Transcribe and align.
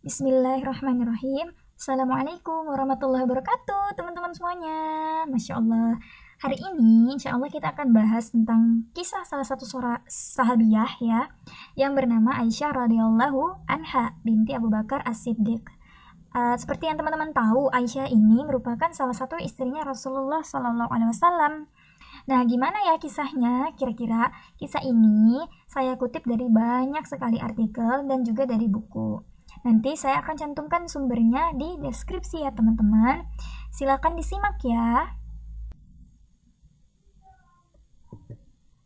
Bismillahirrahmanirrahim. 0.00 1.52
Assalamualaikum 1.76 2.72
warahmatullahi 2.72 3.20
wabarakatuh, 3.28 4.00
teman-teman 4.00 4.32
semuanya. 4.32 4.80
Masya 5.28 5.60
Allah. 5.60 6.00
Hari 6.40 6.56
ini, 6.56 7.12
insya 7.12 7.36
Allah 7.36 7.52
kita 7.52 7.76
akan 7.76 7.92
bahas 7.92 8.32
tentang 8.32 8.88
kisah 8.96 9.28
salah 9.28 9.44
satu 9.44 9.68
sahabiah 10.08 10.88
ya, 11.04 11.28
yang 11.76 11.92
bernama 11.92 12.32
Aisyah 12.40 12.72
radhiyallahu 12.72 13.68
anha 13.68 14.16
binti 14.24 14.56
Abu 14.56 14.72
Bakar 14.72 15.04
As-Siddiq. 15.04 15.68
Uh, 16.32 16.56
seperti 16.56 16.88
yang 16.88 16.96
teman-teman 16.96 17.36
tahu, 17.36 17.68
Aisyah 17.68 18.08
ini 18.08 18.40
merupakan 18.40 18.88
salah 18.96 19.12
satu 19.12 19.36
istrinya 19.36 19.84
Rasulullah 19.84 20.40
Sallallahu 20.40 20.88
Alaihi 20.88 21.12
Wasallam. 21.12 21.68
Nah, 22.24 22.40
gimana 22.48 22.88
ya 22.88 22.96
kisahnya? 22.96 23.76
Kira-kira 23.76 24.32
kisah 24.56 24.80
ini 24.80 25.44
saya 25.68 26.00
kutip 26.00 26.24
dari 26.24 26.48
banyak 26.48 27.04
sekali 27.04 27.36
artikel 27.36 28.08
dan 28.08 28.24
juga 28.24 28.48
dari 28.48 28.64
buku. 28.64 29.29
Nanti 29.60 29.92
saya 29.92 30.24
akan 30.24 30.36
cantumkan 30.40 30.88
sumbernya 30.88 31.52
di 31.52 31.76
deskripsi 31.84 32.48
ya 32.48 32.50
teman-teman. 32.56 33.28
Silakan 33.68 34.16
disimak 34.16 34.56
ya. 34.64 35.20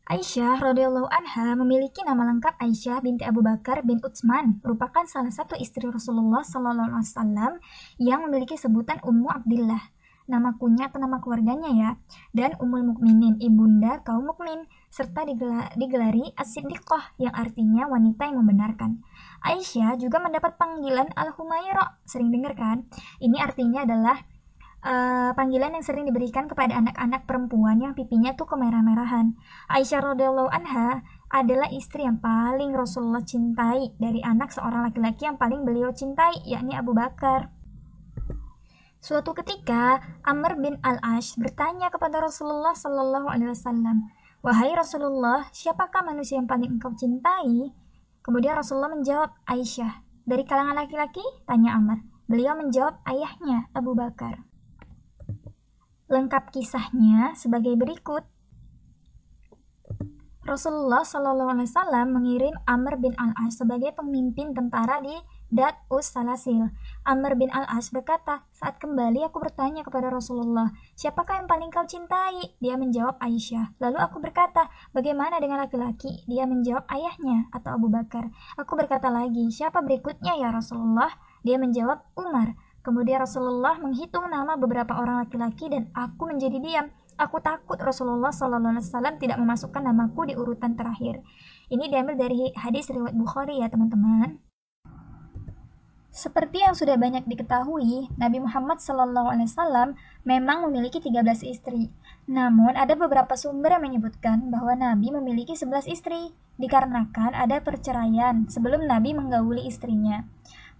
Aisyah 0.04 0.60
radhiyallahu 0.60 1.08
anha 1.08 1.56
memiliki 1.56 2.04
nama 2.04 2.28
lengkap 2.28 2.60
Aisyah 2.60 3.00
binti 3.00 3.24
Abu 3.24 3.40
Bakar 3.40 3.80
bin 3.88 4.04
Utsman, 4.04 4.60
merupakan 4.60 5.00
salah 5.08 5.32
satu 5.32 5.56
istri 5.56 5.88
Rasulullah 5.88 6.44
Sallallahu 6.44 6.92
Alaihi 6.92 7.08
Wasallam 7.08 7.52
yang 7.96 8.20
memiliki 8.28 8.52
sebutan 8.60 9.00
Ummu 9.00 9.32
Abdillah. 9.32 9.93
Nama 10.24 10.56
kunyah 10.56 10.88
atau 10.88 11.04
nama 11.04 11.20
keluarganya 11.20 11.68
ya, 11.68 11.90
dan 12.32 12.56
Ummul 12.56 12.80
Mukminin, 12.80 13.36
ibunda 13.44 14.00
kaum 14.00 14.24
mukmin, 14.24 14.64
serta 14.88 15.28
digelari 15.76 16.32
As-Siddiqah 16.32 17.20
yang 17.20 17.36
artinya 17.36 17.84
wanita 17.92 18.32
yang 18.32 18.40
membenarkan. 18.40 19.04
Aisyah 19.44 20.00
juga 20.00 20.24
mendapat 20.24 20.56
panggilan 20.56 21.12
Al-Humaira. 21.12 22.00
Sering 22.08 22.32
dengar 22.32 22.56
kan? 22.56 22.88
Ini 23.20 23.36
artinya 23.36 23.84
adalah 23.84 24.16
uh, 24.84 25.30
panggilan 25.36 25.76
yang 25.76 25.84
sering 25.84 26.08
diberikan 26.08 26.48
kepada 26.48 26.76
anak-anak 26.78 27.28
perempuan 27.28 27.80
yang 27.80 27.92
pipinya 27.92 28.32
tuh 28.32 28.48
kemerah-merahan. 28.48 29.36
Aisyah 29.72 30.14
radhiyallahu 30.14 30.48
anha 30.48 31.04
adalah 31.32 31.68
istri 31.68 32.06
yang 32.06 32.22
paling 32.22 32.70
Rasulullah 32.72 33.24
cintai 33.26 33.92
dari 34.00 34.22
anak 34.22 34.54
seorang 34.54 34.86
laki-laki 34.86 35.26
yang 35.26 35.40
paling 35.40 35.66
beliau 35.66 35.90
cintai, 35.90 36.44
yakni 36.48 36.72
Abu 36.78 36.94
Bakar. 36.94 37.50
Suatu 39.04 39.36
ketika, 39.36 40.00
Amr 40.24 40.56
bin 40.56 40.80
Al-Ash 40.80 41.36
bertanya 41.36 41.92
kepada 41.92 42.24
Rasulullah 42.24 42.72
Sallallahu 42.72 43.28
Alaihi 43.28 43.52
Wasallam, 43.52 44.08
Wahai 44.40 44.72
Rasulullah, 44.72 45.44
siapakah 45.52 46.00
manusia 46.00 46.40
yang 46.40 46.48
paling 46.48 46.80
engkau 46.80 46.88
cintai? 46.96 47.68
Kemudian 48.24 48.56
Rasulullah 48.56 48.88
menjawab, 48.88 49.36
Aisyah. 49.44 50.00
Dari 50.24 50.48
kalangan 50.48 50.80
laki-laki? 50.80 51.20
Tanya 51.44 51.76
Amr. 51.76 52.00
Beliau 52.24 52.56
menjawab 52.56 53.04
ayahnya, 53.04 53.68
Abu 53.76 53.92
Bakar. 53.92 54.40
Lengkap 56.08 56.48
kisahnya 56.56 57.36
sebagai 57.36 57.76
berikut. 57.76 58.24
Rasulullah 60.44 61.00
Shallallahu 61.00 61.56
Alaihi 61.56 61.72
Wasallam 61.72 62.20
mengirim 62.20 62.52
Amr 62.68 63.00
bin 63.00 63.16
Al-As 63.16 63.56
sebagai 63.56 63.96
pemimpin 63.96 64.52
tentara 64.52 65.00
di 65.00 65.16
Dat 65.48 65.72
Us 65.88 66.12
Salasil. 66.12 66.68
Amr 67.00 67.32
bin 67.40 67.48
Al-As 67.48 67.88
berkata, 67.88 68.44
saat 68.52 68.76
kembali 68.76 69.24
aku 69.24 69.40
bertanya 69.40 69.80
kepada 69.80 70.12
Rasulullah, 70.12 70.68
siapakah 71.00 71.40
yang 71.40 71.48
paling 71.48 71.72
kau 71.72 71.88
cintai? 71.88 72.60
Dia 72.60 72.76
menjawab 72.76 73.16
Aisyah. 73.24 73.80
Lalu 73.80 73.96
aku 73.96 74.20
berkata, 74.20 74.68
bagaimana 74.92 75.40
dengan 75.40 75.64
laki-laki? 75.64 76.28
Dia 76.28 76.44
menjawab 76.44 76.84
ayahnya 76.92 77.48
atau 77.48 77.80
Abu 77.80 77.88
Bakar. 77.88 78.28
Aku 78.60 78.76
berkata 78.76 79.08
lagi, 79.08 79.48
siapa 79.48 79.80
berikutnya 79.80 80.36
ya 80.36 80.52
Rasulullah? 80.52 81.08
Dia 81.40 81.56
menjawab 81.56 82.04
Umar. 82.20 82.52
Kemudian 82.84 83.24
Rasulullah 83.24 83.80
menghitung 83.80 84.28
nama 84.28 84.60
beberapa 84.60 84.92
orang 84.92 85.24
laki-laki 85.24 85.72
dan 85.72 85.88
aku 85.96 86.28
menjadi 86.28 86.60
diam. 86.60 86.92
Aku 87.14 87.38
takut 87.38 87.78
Rasulullah 87.78 88.34
SAW 88.34 88.82
tidak 89.22 89.38
memasukkan 89.38 89.86
namaku 89.86 90.30
di 90.30 90.34
urutan 90.34 90.74
terakhir. 90.74 91.22
Ini 91.70 91.86
diambil 91.86 92.18
dari 92.18 92.50
hadis 92.58 92.90
riwayat 92.90 93.14
Bukhari 93.14 93.62
ya 93.62 93.70
teman-teman. 93.70 94.42
Seperti 96.14 96.62
yang 96.62 96.78
sudah 96.78 96.94
banyak 96.94 97.26
diketahui, 97.26 98.06
Nabi 98.14 98.38
Muhammad 98.38 98.78
SAW 98.78 99.98
memang 100.22 100.62
memiliki 100.70 101.02
13 101.02 101.42
istri. 101.42 101.90
Namun, 102.30 102.78
ada 102.78 102.94
beberapa 102.94 103.34
sumber 103.34 103.74
yang 103.74 103.82
menyebutkan 103.82 104.46
bahwa 104.46 104.78
Nabi 104.78 105.10
memiliki 105.10 105.58
11 105.58 105.90
istri, 105.90 106.30
dikarenakan 106.54 107.34
ada 107.34 107.58
perceraian 107.58 108.46
sebelum 108.46 108.86
Nabi 108.86 109.10
menggauli 109.10 109.66
istrinya. 109.66 110.22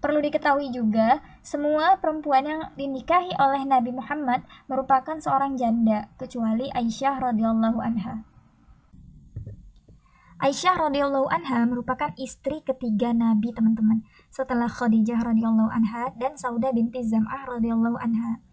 Perlu 0.05 0.21
diketahui 0.21 0.69
juga, 0.69 1.25
semua 1.41 1.97
perempuan 1.97 2.45
yang 2.45 2.61
dinikahi 2.77 3.33
oleh 3.41 3.65
Nabi 3.65 3.89
Muhammad 3.89 4.45
merupakan 4.69 5.17
seorang 5.17 5.57
janda, 5.57 6.13
kecuali 6.21 6.69
Aisyah 6.69 7.33
radhiyallahu 7.33 7.81
anha. 7.81 8.21
Aisyah 10.45 10.77
radhiyallahu 10.77 11.25
anha 11.33 11.65
merupakan 11.65 12.13
istri 12.21 12.61
ketiga 12.61 13.17
Nabi, 13.17 13.57
teman-teman, 13.57 14.05
setelah 14.29 14.69
Khadijah 14.69 15.25
radhiyallahu 15.25 15.73
anha 15.73 16.13
dan 16.21 16.37
Sauda 16.37 16.69
binti 16.77 17.01
Zam'ah 17.01 17.49
radhiyallahu 17.49 17.97
anha. 17.97 18.45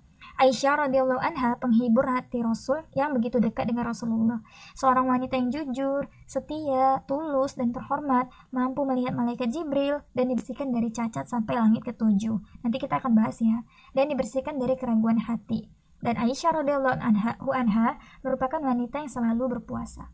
Aisyah 0.42 0.90
radhiyallahu 0.90 1.22
anha 1.22 1.54
penghibur 1.62 2.02
hati 2.02 2.42
Rasul 2.42 2.82
yang 2.98 3.14
begitu 3.14 3.38
dekat 3.38 3.70
dengan 3.70 3.86
Rasulullah. 3.86 4.42
Seorang 4.74 5.06
wanita 5.06 5.38
yang 5.38 5.54
jujur, 5.54 6.10
setia, 6.26 7.06
tulus, 7.06 7.54
dan 7.54 7.70
terhormat, 7.70 8.26
mampu 8.50 8.82
melihat 8.82 9.14
malaikat 9.14 9.54
Jibril 9.54 10.02
dan 10.18 10.34
dibersihkan 10.34 10.74
dari 10.74 10.90
cacat 10.90 11.30
sampai 11.30 11.62
langit 11.62 11.86
ketujuh. 11.86 12.42
Nanti 12.66 12.78
kita 12.82 12.98
akan 12.98 13.14
bahas 13.14 13.38
ya. 13.38 13.62
Dan 13.94 14.10
dibersihkan 14.10 14.58
dari 14.58 14.74
keraguan 14.82 15.22
hati. 15.22 15.70
Dan 16.02 16.18
Aisyah 16.18 16.66
radhiyallahu 16.66 16.98
anha, 16.98 17.38
anha 17.38 18.02
merupakan 18.26 18.58
wanita 18.66 18.98
yang 18.98 19.14
selalu 19.14 19.62
berpuasa. 19.62 20.10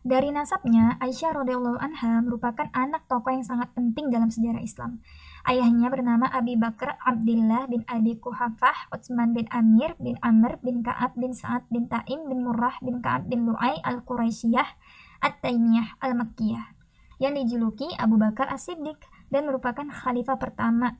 Dari 0.00 0.32
nasabnya, 0.32 0.96
Aisyah 0.96 1.44
radhiyallahu 1.44 1.76
anha 1.76 2.24
merupakan 2.24 2.72
anak 2.72 3.04
tokoh 3.04 3.36
yang 3.36 3.44
sangat 3.44 3.68
penting 3.76 4.08
dalam 4.08 4.32
sejarah 4.32 4.64
Islam. 4.64 5.04
Ayahnya 5.48 5.88
bernama 5.88 6.28
Abi 6.28 6.60
Bakar 6.60 7.00
Abdullah 7.00 7.64
bin 7.64 7.80
Abi 7.88 8.20
Kuhafah, 8.20 8.92
Utsman 8.92 9.32
bin 9.32 9.48
Amir 9.48 9.96
bin 9.96 10.20
Amr 10.20 10.60
bin 10.60 10.84
Ka'ab 10.84 11.16
bin 11.16 11.32
Sa'ad 11.32 11.64
bin 11.72 11.88
Taim 11.88 12.28
bin 12.28 12.44
Murrah 12.44 12.76
bin 12.84 13.00
Ka'ab 13.00 13.24
bin 13.28 13.48
Lu'ay 13.48 13.80
al-Quraisyah 13.80 14.68
At-Taimiyah 15.24 16.00
al-Makkiyah 16.00 16.76
yang 17.20 17.36
dijuluki 17.36 17.88
Abu 17.96 18.16
Bakar 18.16 18.48
As-Siddiq 18.52 19.00
dan 19.28 19.48
merupakan 19.48 19.84
khalifah 19.84 20.40
pertama 20.40 20.96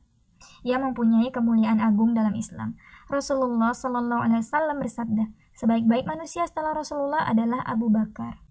yang 0.65 0.85
mempunyai 0.85 1.29
kemuliaan 1.33 1.81
agung 1.81 2.17
dalam 2.17 2.33
Islam. 2.33 2.77
Rasulullah 3.13 3.77
Shallallahu 3.77 4.25
Wasallam 4.25 4.81
bersabda, 4.81 5.25
sebaik-baik 5.57 6.09
manusia 6.09 6.49
setelah 6.49 6.73
Rasulullah 6.77 7.29
adalah 7.29 7.61
Abu 7.65 7.93
Bakar 7.93 8.50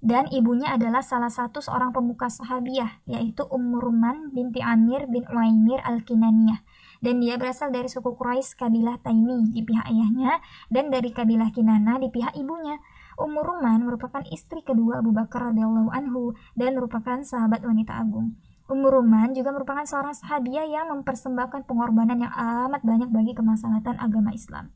dan 0.00 0.28
ibunya 0.32 0.72
adalah 0.72 1.04
salah 1.04 1.28
satu 1.28 1.60
seorang 1.60 1.92
pemuka 1.92 2.32
sahabiah 2.32 3.04
yaitu 3.04 3.44
Ummu 3.44 3.80
Ruman 3.80 4.32
binti 4.32 4.64
Amir 4.64 5.04
bin 5.08 5.28
Uaimir 5.28 5.84
al-Kinaniyah 5.84 6.64
dan 7.00 7.20
dia 7.20 7.40
berasal 7.40 7.72
dari 7.72 7.88
suku 7.88 8.12
Quraisy 8.12 8.60
kabilah 8.60 9.00
Taimi 9.00 9.52
di 9.56 9.64
pihak 9.64 9.88
ayahnya 9.88 10.40
dan 10.68 10.92
dari 10.92 11.12
kabilah 11.12 11.48
Kinana 11.48 11.96
di 11.96 12.12
pihak 12.12 12.36
ibunya. 12.36 12.76
Ummu 13.16 13.40
Ruman 13.40 13.84
merupakan 13.88 14.20
istri 14.28 14.60
kedua 14.60 15.00
Abu 15.00 15.12
Bakar 15.12 15.52
radhiyallahu 15.52 15.92
anhu 15.92 16.36
dan 16.56 16.76
merupakan 16.76 17.20
sahabat 17.24 17.64
wanita 17.64 17.96
agung. 17.96 18.36
Ummu 18.68 18.86
Ruman 18.86 19.32
juga 19.32 19.50
merupakan 19.50 19.82
seorang 19.82 20.12
sahabiah 20.12 20.68
yang 20.68 20.92
mempersembahkan 20.92 21.64
pengorbanan 21.64 22.20
yang 22.20 22.32
amat 22.32 22.84
banyak 22.84 23.08
bagi 23.08 23.32
kemaslahatan 23.32 23.96
agama 23.96 24.30
Islam. 24.36 24.68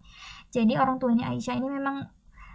Jadi 0.51 0.81
orang 0.81 0.99
tuanya 0.99 1.31
Aisyah 1.31 1.57
ini 1.61 1.69
memang 1.71 2.09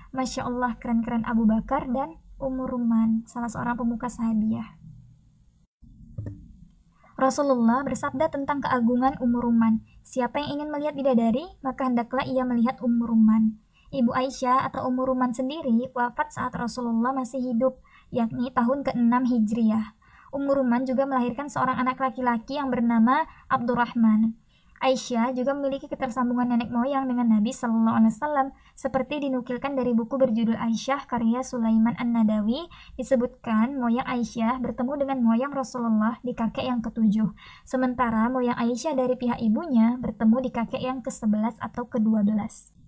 Masya 0.09 0.49
Allah 0.49 0.75
keren-keren 0.81 1.23
Abu 1.29 1.45
Bakar 1.45 1.85
dan 1.93 2.17
Umur 2.39 2.71
Ruman, 2.71 3.27
salah 3.27 3.51
seorang 3.51 3.75
pemuka 3.75 4.07
sahabiah. 4.07 4.79
Rasulullah 7.19 7.83
bersabda 7.83 8.31
tentang 8.31 8.63
keagungan 8.63 9.19
Umur 9.19 9.51
Ruman. 9.51 9.83
Siapa 10.07 10.39
yang 10.39 10.55
ingin 10.55 10.71
melihat 10.71 10.95
bidadari, 10.95 11.43
maka 11.59 11.91
hendaklah 11.91 12.23
ia 12.23 12.47
melihat 12.47 12.79
Umur 12.79 13.11
Ruman. 13.11 13.59
Ibu 13.91 14.15
Aisyah 14.15 14.71
atau 14.71 14.87
Umur 14.87 15.11
Ruman 15.11 15.35
sendiri 15.35 15.91
wafat 15.91 16.31
saat 16.31 16.55
Rasulullah 16.55 17.11
masih 17.11 17.43
hidup, 17.43 17.83
yakni 18.07 18.55
tahun 18.55 18.87
ke-6 18.87 19.19
Hijriah. 19.35 19.99
Umur 20.31 20.63
Ruman 20.63 20.87
juga 20.87 21.03
melahirkan 21.03 21.51
seorang 21.51 21.75
anak 21.75 21.99
laki-laki 21.99 22.55
yang 22.55 22.71
bernama 22.71 23.27
Abdurrahman. 23.51 24.39
Aisyah 24.79 25.35
juga 25.35 25.51
memiliki 25.51 25.91
ketersambungan 25.91 26.55
nenek 26.55 26.71
moyang 26.71 27.03
dengan 27.11 27.27
Nabi 27.27 27.51
Shallallahu 27.51 27.99
Alaihi 27.99 28.15
Wasallam 28.15 28.47
seperti 28.79 29.27
dinukilkan 29.27 29.75
dari 29.75 29.91
buku 29.91 30.15
berjudul 30.15 30.55
Aisyah 30.55 31.03
karya 31.03 31.43
Sulaiman 31.43 31.99
An-Nadawi. 31.99 32.63
Disebutkan 32.95 33.75
moyang 33.75 34.07
Aisyah 34.07 34.63
bertemu 34.63 35.03
dengan 35.03 35.19
moyang 35.19 35.51
Rasulullah 35.51 36.15
di 36.23 36.31
kakek 36.31 36.63
yang 36.63 36.79
ketujuh. 36.79 37.27
Sementara 37.67 38.31
moyang 38.31 38.55
Aisyah 38.55 38.95
dari 38.95 39.19
pihak 39.19 39.43
ibunya 39.43 39.99
bertemu 39.99 40.47
di 40.47 40.49
kakek 40.55 40.79
yang 40.79 41.03
ke-11 41.03 41.59
atau 41.59 41.83
ke-12 41.91 42.79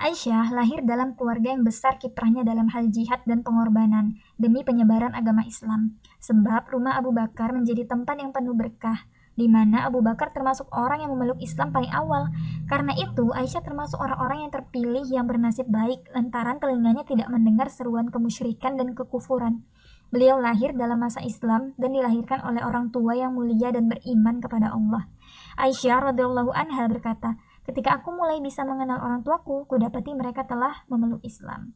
Aisyah 0.00 0.56
lahir 0.56 0.80
dalam 0.80 1.12
keluarga 1.12 1.52
yang 1.52 1.60
besar 1.60 2.00
kiprahnya 2.00 2.40
dalam 2.40 2.72
hal 2.72 2.88
jihad 2.88 3.20
dan 3.28 3.44
pengorbanan 3.44 4.16
demi 4.40 4.64
penyebaran 4.64 5.12
agama 5.12 5.44
Islam. 5.44 6.00
Sebab 6.24 6.72
rumah 6.72 6.96
Abu 6.96 7.12
Bakar 7.12 7.52
menjadi 7.52 7.84
tempat 7.84 8.16
yang 8.16 8.32
penuh 8.32 8.56
berkah, 8.56 9.04
di 9.40 9.48
mana 9.48 9.88
Abu 9.88 10.04
Bakar 10.04 10.36
termasuk 10.36 10.68
orang 10.76 11.00
yang 11.00 11.16
memeluk 11.16 11.40
Islam 11.40 11.72
paling 11.72 11.88
awal. 11.88 12.28
Karena 12.68 12.92
itu, 12.92 13.32
Aisyah 13.32 13.64
termasuk 13.64 13.96
orang-orang 13.96 14.44
yang 14.44 14.52
terpilih 14.52 15.08
yang 15.08 15.24
bernasib 15.24 15.64
baik 15.72 16.04
lantaran 16.12 16.60
telinganya 16.60 17.08
tidak 17.08 17.32
mendengar 17.32 17.72
seruan 17.72 18.12
kemusyrikan 18.12 18.76
dan 18.76 18.92
kekufuran. 18.92 19.64
Beliau 20.12 20.36
lahir 20.36 20.76
dalam 20.76 21.00
masa 21.00 21.24
Islam 21.24 21.72
dan 21.80 21.96
dilahirkan 21.96 22.44
oleh 22.44 22.60
orang 22.60 22.92
tua 22.92 23.16
yang 23.16 23.32
mulia 23.32 23.72
dan 23.72 23.88
beriman 23.88 24.44
kepada 24.44 24.76
Allah. 24.76 25.08
Aisyah 25.56 26.12
radhiyallahu 26.12 26.52
anha 26.52 26.84
berkata, 26.84 27.40
Ketika 27.64 28.02
aku 28.02 28.12
mulai 28.12 28.42
bisa 28.42 28.66
mengenal 28.66 28.98
orang 29.00 29.22
tuaku, 29.22 29.64
kudapati 29.70 30.12
mereka 30.12 30.44
telah 30.44 30.84
memeluk 30.90 31.22
Islam. 31.22 31.72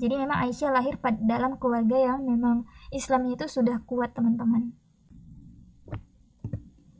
Jadi 0.00 0.16
memang 0.16 0.40
Aisyah 0.40 0.70
lahir 0.72 0.96
dalam 1.22 1.60
keluarga 1.60 2.00
yang 2.00 2.24
memang 2.24 2.66
Islamnya 2.90 3.38
itu 3.38 3.46
sudah 3.60 3.82
kuat 3.84 4.16
teman-teman. 4.16 4.83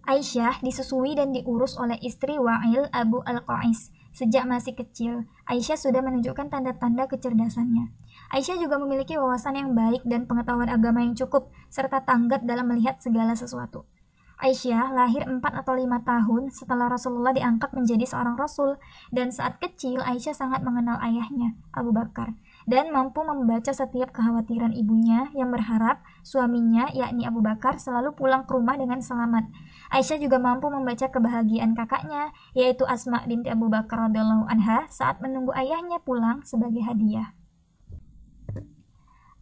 Aisyah 0.04 0.60
disusui 0.60 1.16
dan 1.16 1.32
diurus 1.32 1.80
oleh 1.80 1.96
istri 2.04 2.36
Wa'il 2.36 2.92
Abu 2.92 3.24
Al-Qais. 3.24 3.88
Sejak 4.12 4.44
masih 4.44 4.76
kecil, 4.76 5.24
Aisyah 5.48 5.80
sudah 5.80 6.04
menunjukkan 6.04 6.52
tanda-tanda 6.52 7.08
kecerdasannya. 7.08 7.88
Aisyah 8.30 8.60
juga 8.60 8.76
memiliki 8.76 9.16
wawasan 9.16 9.56
yang 9.56 9.70
baik 9.72 10.04
dan 10.04 10.28
pengetahuan 10.28 10.68
agama 10.68 11.00
yang 11.00 11.16
cukup, 11.16 11.48
serta 11.72 12.04
tanggap 12.04 12.44
dalam 12.44 12.68
melihat 12.68 13.00
segala 13.00 13.32
sesuatu. 13.32 13.88
Aisyah 14.34 14.90
lahir 14.90 15.24
4 15.24 15.40
atau 15.40 15.78
5 15.78 15.86
tahun 16.02 16.42
setelah 16.50 16.90
Rasulullah 16.90 17.30
diangkat 17.30 17.70
menjadi 17.70 18.02
seorang 18.02 18.34
rasul 18.34 18.76
dan 19.14 19.30
saat 19.30 19.62
kecil 19.62 20.02
Aisyah 20.02 20.34
sangat 20.34 20.60
mengenal 20.66 20.98
ayahnya, 21.00 21.54
Abu 21.70 21.94
Bakar, 21.94 22.34
dan 22.66 22.90
mampu 22.90 23.22
membaca 23.22 23.70
setiap 23.70 24.10
kekhawatiran 24.10 24.74
ibunya 24.74 25.30
yang 25.38 25.54
berharap 25.54 26.02
suaminya, 26.26 26.90
yakni 26.90 27.24
Abu 27.24 27.46
Bakar, 27.46 27.78
selalu 27.78 28.12
pulang 28.18 28.42
ke 28.42 28.52
rumah 28.58 28.74
dengan 28.74 28.98
selamat. 28.98 29.46
Aisyah 29.94 30.18
juga 30.18 30.42
mampu 30.42 30.66
membaca 30.74 31.06
kebahagiaan 31.06 31.78
kakaknya, 31.78 32.34
yaitu 32.50 32.82
Asma 32.82 33.22
binti 33.30 33.46
Abu 33.46 33.70
Bakar 33.70 34.10
radhiyallahu 34.10 34.50
anha 34.50 34.90
saat 34.90 35.22
menunggu 35.22 35.54
ayahnya 35.54 36.02
pulang 36.02 36.42
sebagai 36.42 36.82
hadiah. 36.82 37.30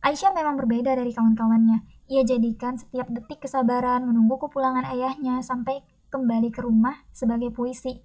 Aisyah 0.04 0.36
memang 0.36 0.60
berbeda 0.60 0.92
dari 0.92 1.16
kawan-kawannya. 1.16 1.88
Ia 2.12 2.28
jadikan 2.28 2.76
setiap 2.76 3.08
detik 3.08 3.48
kesabaran 3.48 4.04
menunggu 4.04 4.36
kepulangan 4.36 4.84
ayahnya 4.92 5.40
sampai 5.40 5.80
kembali 6.12 6.52
ke 6.52 6.60
rumah 6.60 7.00
sebagai 7.16 7.48
puisi. 7.48 8.04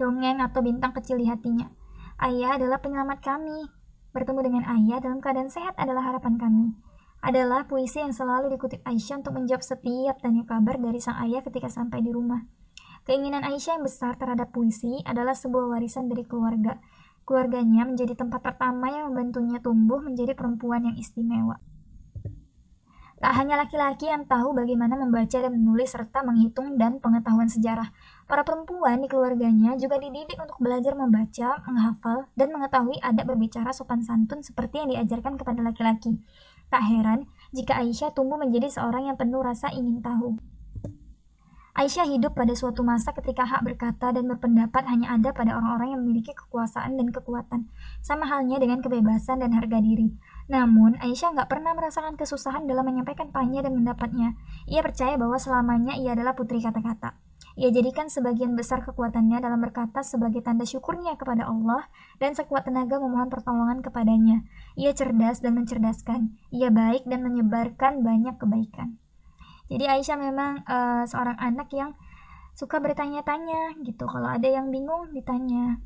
Dongeng 0.00 0.40
atau 0.40 0.64
bintang 0.64 0.96
kecil 0.96 1.20
di 1.20 1.28
hatinya. 1.28 1.68
Ayah 2.16 2.56
adalah 2.56 2.80
penyelamat 2.80 3.20
kami. 3.20 3.68
Bertemu 4.16 4.40
dengan 4.40 4.64
ayah 4.72 5.04
dalam 5.04 5.20
keadaan 5.20 5.52
sehat 5.52 5.76
adalah 5.76 6.00
harapan 6.00 6.40
kami. 6.40 6.72
Adalah 7.18 7.66
puisi 7.66 7.98
yang 7.98 8.14
selalu 8.14 8.54
dikutip 8.54 8.78
Aisyah 8.86 9.26
untuk 9.26 9.34
menjawab 9.34 9.66
setiap 9.66 10.22
tanya 10.22 10.46
kabar 10.46 10.78
dari 10.78 11.02
sang 11.02 11.18
ayah 11.26 11.42
ketika 11.42 11.66
sampai 11.66 11.98
di 11.98 12.14
rumah. 12.14 12.46
Keinginan 13.02 13.42
Aisyah 13.42 13.80
yang 13.80 13.84
besar 13.88 14.14
terhadap 14.20 14.54
puisi 14.54 15.02
adalah 15.02 15.34
sebuah 15.34 15.66
warisan 15.66 16.06
dari 16.06 16.22
keluarga. 16.22 16.78
Keluarganya 17.26 17.90
menjadi 17.90 18.14
tempat 18.14 18.40
pertama 18.40 18.88
yang 18.88 19.10
membantunya 19.10 19.58
tumbuh 19.58 19.98
menjadi 19.98 20.38
perempuan 20.38 20.86
yang 20.86 20.96
istimewa. 20.96 21.58
Tak 23.18 23.34
hanya 23.34 23.58
laki-laki 23.58 24.06
yang 24.06 24.30
tahu 24.30 24.54
bagaimana 24.54 24.94
membaca 24.94 25.42
dan 25.42 25.50
menulis 25.50 25.90
serta 25.90 26.22
menghitung 26.22 26.78
dan 26.78 27.02
pengetahuan 27.02 27.50
sejarah. 27.50 27.90
Para 28.30 28.46
perempuan 28.46 29.02
di 29.02 29.10
keluarganya 29.10 29.74
juga 29.74 29.98
dididik 29.98 30.38
untuk 30.38 30.54
belajar 30.62 30.94
membaca, 30.94 31.58
menghafal, 31.66 32.30
dan 32.38 32.54
mengetahui 32.54 33.02
adab 33.02 33.34
berbicara 33.34 33.74
sopan 33.74 34.06
santun 34.06 34.46
seperti 34.46 34.86
yang 34.86 34.94
diajarkan 34.94 35.34
kepada 35.34 35.66
laki-laki. 35.66 36.22
Tak 36.68 36.84
heran 36.84 37.28
jika 37.52 37.80
Aisyah 37.80 38.12
tumbuh 38.12 38.36
menjadi 38.36 38.68
seorang 38.68 39.08
yang 39.08 39.16
penuh 39.16 39.40
rasa 39.40 39.72
ingin 39.72 40.04
tahu. 40.04 40.36
Aisyah 41.78 42.10
hidup 42.10 42.34
pada 42.34 42.58
suatu 42.58 42.82
masa 42.82 43.14
ketika 43.14 43.46
hak 43.46 43.62
berkata 43.62 44.10
dan 44.10 44.26
berpendapat 44.26 44.82
hanya 44.90 45.14
ada 45.14 45.30
pada 45.30 45.54
orang-orang 45.54 45.94
yang 45.94 46.00
memiliki 46.02 46.34
kekuasaan 46.34 46.98
dan 46.98 47.14
kekuatan, 47.14 47.70
sama 48.02 48.26
halnya 48.26 48.58
dengan 48.58 48.82
kebebasan 48.82 49.38
dan 49.38 49.54
harga 49.54 49.78
diri. 49.78 50.10
Namun, 50.50 50.98
Aisyah 50.98 51.38
nggak 51.38 51.46
pernah 51.46 51.78
merasakan 51.78 52.18
kesusahan 52.18 52.66
dalam 52.66 52.82
menyampaikan 52.82 53.30
tanya 53.30 53.62
dan 53.62 53.78
pendapatnya. 53.78 54.34
Ia 54.66 54.82
percaya 54.82 55.14
bahwa 55.14 55.38
selamanya 55.38 55.94
ia 55.94 56.18
adalah 56.18 56.34
putri 56.34 56.58
kata-kata. 56.58 57.14
Ia 57.58 57.74
jadikan 57.74 58.06
sebagian 58.06 58.54
besar 58.54 58.86
kekuatannya 58.86 59.42
dalam 59.42 59.58
berkata 59.58 60.06
sebagai 60.06 60.46
tanda 60.46 60.62
syukurnya 60.62 61.18
kepada 61.18 61.50
Allah 61.50 61.90
dan 62.22 62.38
sekuat 62.38 62.70
tenaga 62.70 63.02
memohon 63.02 63.26
pertolongan 63.34 63.82
kepadanya. 63.82 64.46
Ia 64.78 64.94
cerdas 64.94 65.42
dan 65.42 65.58
mencerdaskan. 65.58 66.38
Ia 66.54 66.70
baik 66.70 67.10
dan 67.10 67.26
menyebarkan 67.26 68.06
banyak 68.06 68.38
kebaikan. 68.38 69.02
Jadi 69.66 69.90
Aisyah 69.90 70.16
memang 70.22 70.62
uh, 70.70 71.02
seorang 71.10 71.34
anak 71.34 71.74
yang 71.74 71.98
suka 72.54 72.78
bertanya-tanya 72.78 73.74
gitu. 73.82 74.06
Kalau 74.06 74.30
ada 74.30 74.46
yang 74.46 74.70
bingung 74.70 75.10
ditanya. 75.10 75.82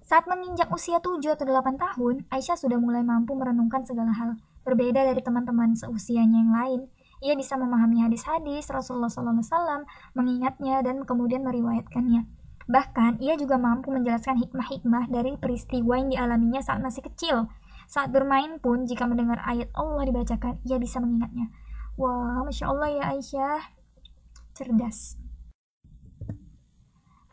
Saat 0.00 0.32
menginjak 0.32 0.72
usia 0.72 0.96
7 0.96 1.20
atau 1.36 1.44
8 1.44 1.76
tahun, 1.76 2.24
Aisyah 2.32 2.56
sudah 2.56 2.80
mulai 2.80 3.04
mampu 3.04 3.36
merenungkan 3.36 3.84
segala 3.84 4.16
hal. 4.16 4.40
Berbeda 4.64 5.04
dari 5.04 5.20
teman-teman 5.20 5.76
seusianya 5.76 6.40
yang 6.40 6.52
lain, 6.56 6.80
ia 7.20 7.36
bisa 7.36 7.56
memahami 7.60 8.04
hadis-hadis 8.08 8.68
Rasulullah 8.72 9.12
SAW, 9.12 9.84
mengingatnya 10.16 10.80
dan 10.80 11.04
kemudian 11.04 11.44
meriwayatkannya. 11.44 12.24
Bahkan, 12.70 13.20
ia 13.20 13.34
juga 13.34 13.58
mampu 13.58 13.90
menjelaskan 13.92 14.40
hikmah-hikmah 14.40 15.10
dari 15.10 15.36
peristiwa 15.36 15.98
yang 16.00 16.08
dialaminya 16.08 16.62
saat 16.62 16.80
masih 16.80 17.02
kecil. 17.02 17.50
Saat 17.90 18.14
bermain 18.14 18.62
pun, 18.62 18.86
jika 18.86 19.04
mendengar 19.10 19.42
ayat 19.42 19.68
Allah 19.74 20.06
dibacakan, 20.06 20.62
ia 20.62 20.78
bisa 20.78 21.02
mengingatnya. 21.02 21.50
Wah, 21.98 22.46
Masya 22.46 22.70
Allah 22.70 22.88
ya 22.94 23.04
Aisyah. 23.10 23.60
Cerdas. 24.54 25.18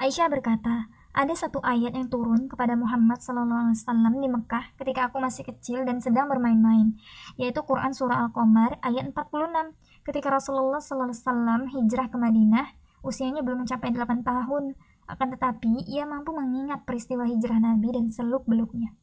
Aisyah 0.02 0.28
berkata, 0.34 0.90
ada 1.18 1.34
satu 1.34 1.58
ayat 1.66 1.98
yang 1.98 2.14
turun 2.14 2.46
kepada 2.46 2.78
Muhammad 2.78 3.18
SAW 3.18 3.74
di 4.22 4.30
Mekah 4.30 4.78
ketika 4.78 5.10
aku 5.10 5.18
masih 5.18 5.50
kecil 5.50 5.82
dan 5.82 5.98
sedang 5.98 6.30
bermain-main, 6.30 6.94
yaitu 7.42 7.58
Quran 7.66 7.90
Surah 7.90 8.30
Al-Qamar 8.30 8.78
ayat 8.86 9.10
46. 9.10 9.74
Ketika 10.06 10.30
Rasulullah 10.30 10.78
SAW 10.78 11.74
hijrah 11.74 12.14
ke 12.14 12.18
Madinah, 12.22 12.70
usianya 13.02 13.42
belum 13.42 13.66
mencapai 13.66 13.90
8 13.98 14.22
tahun, 14.22 14.78
akan 15.10 15.28
tetapi 15.34 15.90
ia 15.90 16.06
mampu 16.06 16.38
mengingat 16.38 16.86
peristiwa 16.86 17.26
hijrah 17.26 17.58
Nabi 17.66 17.98
dan 17.98 18.14
seluk-beluknya. 18.14 18.94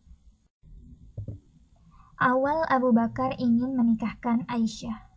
Awal 2.15 2.63
Abu 2.71 2.95
Bakar 2.95 3.35
ingin 3.43 3.75
menikahkan 3.75 4.47
Aisyah. 4.47 5.14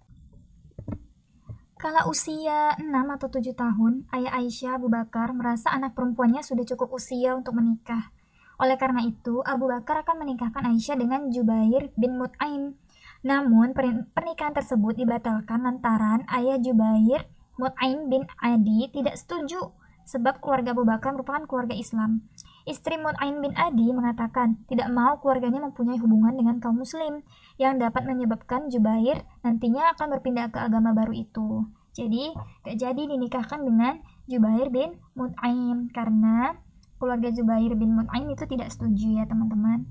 Kala 1.77 2.09
usia 2.09 2.73
6 2.81 2.89
atau 2.89 3.29
7 3.29 3.53
tahun, 3.53 4.09
ayah 4.09 4.41
Aisyah 4.41 4.81
Abu 4.81 4.89
Bakar 4.89 5.29
merasa 5.37 5.69
anak 5.69 5.93
perempuannya 5.93 6.41
sudah 6.41 6.65
cukup 6.65 6.97
usia 6.97 7.37
untuk 7.37 7.53
menikah. 7.53 8.09
Oleh 8.57 8.81
karena 8.81 9.05
itu, 9.05 9.45
Abu 9.45 9.69
Bakar 9.69 10.01
akan 10.01 10.25
menikahkan 10.25 10.65
Aisyah 10.65 10.97
dengan 10.97 11.29
Jubair 11.29 11.93
bin 11.93 12.17
Mut'aim. 12.17 12.73
Namun, 13.21 13.77
pernikahan 14.09 14.57
tersebut 14.57 14.97
dibatalkan 14.97 15.61
lantaran 15.61 16.25
ayah 16.33 16.57
Jubair 16.57 17.29
Mut'aim 17.61 18.09
bin 18.09 18.25
Adi 18.41 18.89
tidak 18.89 19.13
setuju 19.13 19.69
sebab 20.01 20.41
keluarga 20.41 20.73
Abu 20.73 20.81
Bakar 20.81 21.13
merupakan 21.13 21.45
keluarga 21.45 21.77
Islam. 21.77 22.25
Istri 22.67 22.99
Mut'aim 22.99 23.39
bin 23.39 23.55
Adi 23.55 23.95
mengatakan 23.95 24.59
tidak 24.67 24.91
mau 24.91 25.15
keluarganya 25.23 25.63
mempunyai 25.63 25.95
hubungan 26.03 26.35
dengan 26.35 26.59
kaum 26.59 26.83
muslim 26.83 27.23
yang 27.55 27.79
dapat 27.79 28.03
menyebabkan 28.03 28.67
Jubair 28.67 29.23
nantinya 29.39 29.95
akan 29.95 30.19
berpindah 30.19 30.51
ke 30.51 30.59
agama 30.59 30.91
baru 30.91 31.15
itu. 31.15 31.63
Jadi, 31.95 32.35
gak 32.67 32.75
jadi 32.75 33.07
dinikahkan 33.07 33.63
dengan 33.63 34.03
Jubair 34.27 34.67
bin 34.67 34.99
Mut'aim 35.15 35.87
karena 35.95 36.59
keluarga 36.99 37.31
Jubair 37.31 37.71
bin 37.79 37.95
Mut'aim 37.95 38.27
itu 38.35 38.43
tidak 38.43 38.67
setuju 38.75 39.23
ya 39.23 39.23
teman-teman. 39.23 39.87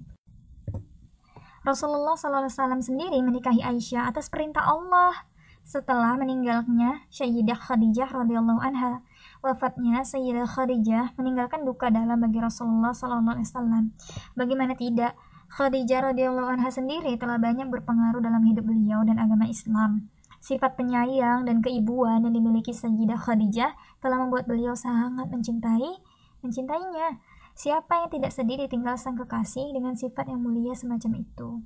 Rasulullah 1.64 2.14
SAW 2.14 2.78
sendiri 2.78 3.24
menikahi 3.24 3.64
Aisyah 3.64 4.12
atas 4.12 4.28
perintah 4.28 4.62
Allah 4.68 5.26
setelah 5.66 6.14
meninggalnya 6.14 7.08
Sayyidah 7.10 7.58
Khadijah 7.58 8.06
radhiyallahu 8.06 8.60
anha 8.62 9.02
wafatnya 9.46 10.02
Sayyidah 10.02 10.50
Khadijah 10.50 11.14
meninggalkan 11.14 11.62
duka 11.62 11.86
dalam 11.86 12.18
bagi 12.18 12.42
Rasulullah 12.42 12.90
SAW. 12.90 13.94
Bagaimana 14.34 14.74
tidak, 14.74 15.14
Khadijah 15.46 16.10
radhiyallahu 16.10 16.58
anha 16.58 16.66
sendiri 16.74 17.14
telah 17.14 17.38
banyak 17.38 17.70
berpengaruh 17.70 18.18
dalam 18.18 18.42
hidup 18.42 18.66
beliau 18.66 19.06
dan 19.06 19.22
agama 19.22 19.46
Islam. 19.46 20.10
Sifat 20.42 20.74
penyayang 20.74 21.46
dan 21.46 21.62
keibuan 21.62 22.26
yang 22.26 22.34
dimiliki 22.34 22.74
Sayyidah 22.74 23.18
Khadijah 23.22 23.72
telah 24.02 24.18
membuat 24.18 24.50
beliau 24.50 24.74
sangat 24.74 25.30
mencintai 25.30 26.02
mencintainya. 26.42 27.22
Siapa 27.56 28.04
yang 28.04 28.10
tidak 28.12 28.36
sedih 28.36 28.68
ditinggal 28.68 29.00
sang 29.00 29.16
kekasih 29.16 29.72
dengan 29.72 29.96
sifat 29.96 30.28
yang 30.28 30.44
mulia 30.44 30.76
semacam 30.76 31.24
itu? 31.24 31.64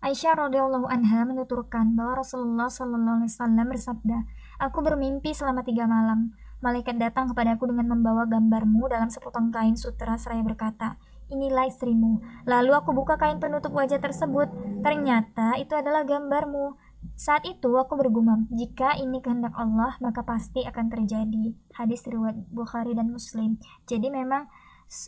Aisyah 0.00 0.48
radhiyallahu 0.48 0.88
anha 0.88 1.28
menuturkan 1.28 1.92
bahwa 1.92 2.24
Rasulullah 2.24 2.72
sallallahu 2.72 3.20
alaihi 3.20 3.32
wasallam 3.36 3.66
bersabda, 3.68 4.18
Aku 4.60 4.84
bermimpi 4.84 5.32
selama 5.32 5.64
tiga 5.64 5.88
malam. 5.88 6.36
Malaikat 6.60 7.00
datang 7.00 7.32
kepadaku 7.32 7.72
dengan 7.72 7.96
membawa 7.96 8.28
gambarmu 8.28 8.84
dalam 8.92 9.08
sepotong 9.08 9.48
kain 9.48 9.72
sutra 9.80 10.20
seraya 10.20 10.44
berkata, 10.44 11.00
inilah 11.32 11.64
istrimu. 11.64 12.20
Lalu 12.44 12.76
aku 12.76 12.92
buka 12.92 13.16
kain 13.16 13.40
penutup 13.40 13.72
wajah 13.72 13.96
tersebut. 13.96 14.52
Ternyata 14.84 15.56
itu 15.56 15.72
adalah 15.72 16.04
gambarmu. 16.04 16.76
Saat 17.16 17.48
itu 17.48 17.72
aku 17.72 17.96
bergumam, 17.96 18.44
jika 18.52 18.92
ini 19.00 19.24
kehendak 19.24 19.56
Allah, 19.56 19.96
maka 20.04 20.20
pasti 20.20 20.60
akan 20.68 20.92
terjadi. 20.92 21.56
Hadis 21.72 22.04
riwayat 22.04 22.36
Bukhari 22.52 22.92
dan 22.92 23.08
Muslim. 23.08 23.56
Jadi 23.88 24.12
memang 24.12 24.44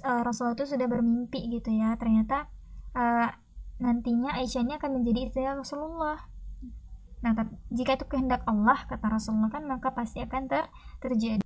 uh, 0.01 0.23
Rasulullah 0.25 0.57
itu 0.57 0.65
sudah 0.65 0.89
bermimpi 0.89 1.53
gitu 1.53 1.69
ya. 1.69 1.93
Ternyata 2.01 2.49
uh, 2.97 3.29
nantinya 3.85 4.41
Aisyah 4.41 4.65
ini 4.65 4.81
akan 4.81 4.91
menjadi 4.97 5.29
istri 5.29 5.45
Rasulullah. 5.45 6.32
Nah, 7.23 7.33
jika 7.71 7.95
itu 7.95 8.05
kehendak 8.11 8.43
Allah, 8.45 8.83
kata 8.91 9.07
Rasulullah 9.07 9.51
kan, 9.51 9.63
maka 9.65 9.95
pasti 9.95 10.19
akan 10.21 10.51
ter 10.51 10.67
terjadi. 10.99 11.43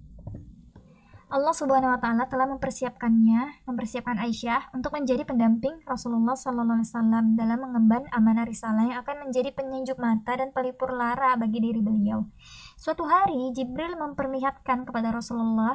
Allah 1.26 1.50
Subhanahu 1.50 1.90
wa 1.90 1.98
taala 1.98 2.30
telah 2.30 2.46
mempersiapkannya, 2.54 3.66
mempersiapkan 3.66 4.14
Aisyah 4.14 4.70
untuk 4.78 4.94
menjadi 4.94 5.26
pendamping 5.26 5.82
Rasulullah 5.82 6.38
sallallahu 6.38 6.78
alaihi 6.78 6.86
wasallam 6.86 7.24
dalam 7.34 7.58
mengemban 7.66 8.06
amanah 8.14 8.46
risalah 8.46 8.86
yang 8.86 9.02
akan 9.02 9.26
menjadi 9.26 9.50
penyejuk 9.50 9.98
mata 9.98 10.38
dan 10.38 10.54
pelipur 10.54 10.94
lara 10.94 11.34
bagi 11.34 11.58
diri 11.58 11.82
beliau. 11.82 12.30
Suatu 12.78 13.10
hari 13.10 13.50
Jibril 13.58 13.98
memperlihatkan 13.98 14.86
kepada 14.86 15.10
Rasulullah 15.10 15.74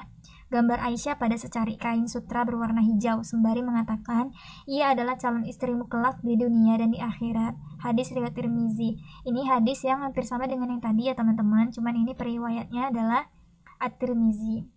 gambar 0.51 0.83
Aisyah 0.83 1.15
pada 1.15 1.39
secari 1.39 1.79
kain 1.79 2.11
sutra 2.11 2.43
berwarna 2.43 2.83
hijau 2.83 3.23
sembari 3.23 3.63
mengatakan, 3.63 4.35
"Ia 4.67 4.91
adalah 4.91 5.15
calon 5.15 5.47
istrimu 5.47 5.87
kelak 5.87 6.19
di 6.19 6.35
dunia 6.35 6.75
dan 6.75 6.91
di 6.91 6.99
akhirat." 6.99 7.55
Hadis 7.79 8.11
riwayat 8.11 8.35
Tirmizi. 8.35 8.99
Ini 9.23 9.41
hadis 9.47 9.87
yang 9.87 10.03
hampir 10.03 10.27
sama 10.27 10.51
dengan 10.51 10.75
yang 10.75 10.83
tadi 10.83 11.07
ya 11.07 11.15
teman-teman, 11.15 11.71
cuman 11.71 11.95
ini 11.95 12.11
periwayatnya 12.11 12.91
adalah 12.91 13.31
At-Tirmizi. 13.79 14.67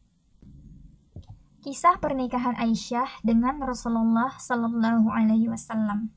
Kisah 1.61 1.99
pernikahan 1.99 2.54
Aisyah 2.54 3.25
dengan 3.26 3.59
Rasulullah 3.59 4.38
Sallallahu 4.38 5.11
Alaihi 5.11 5.50
Wasallam. 5.50 6.14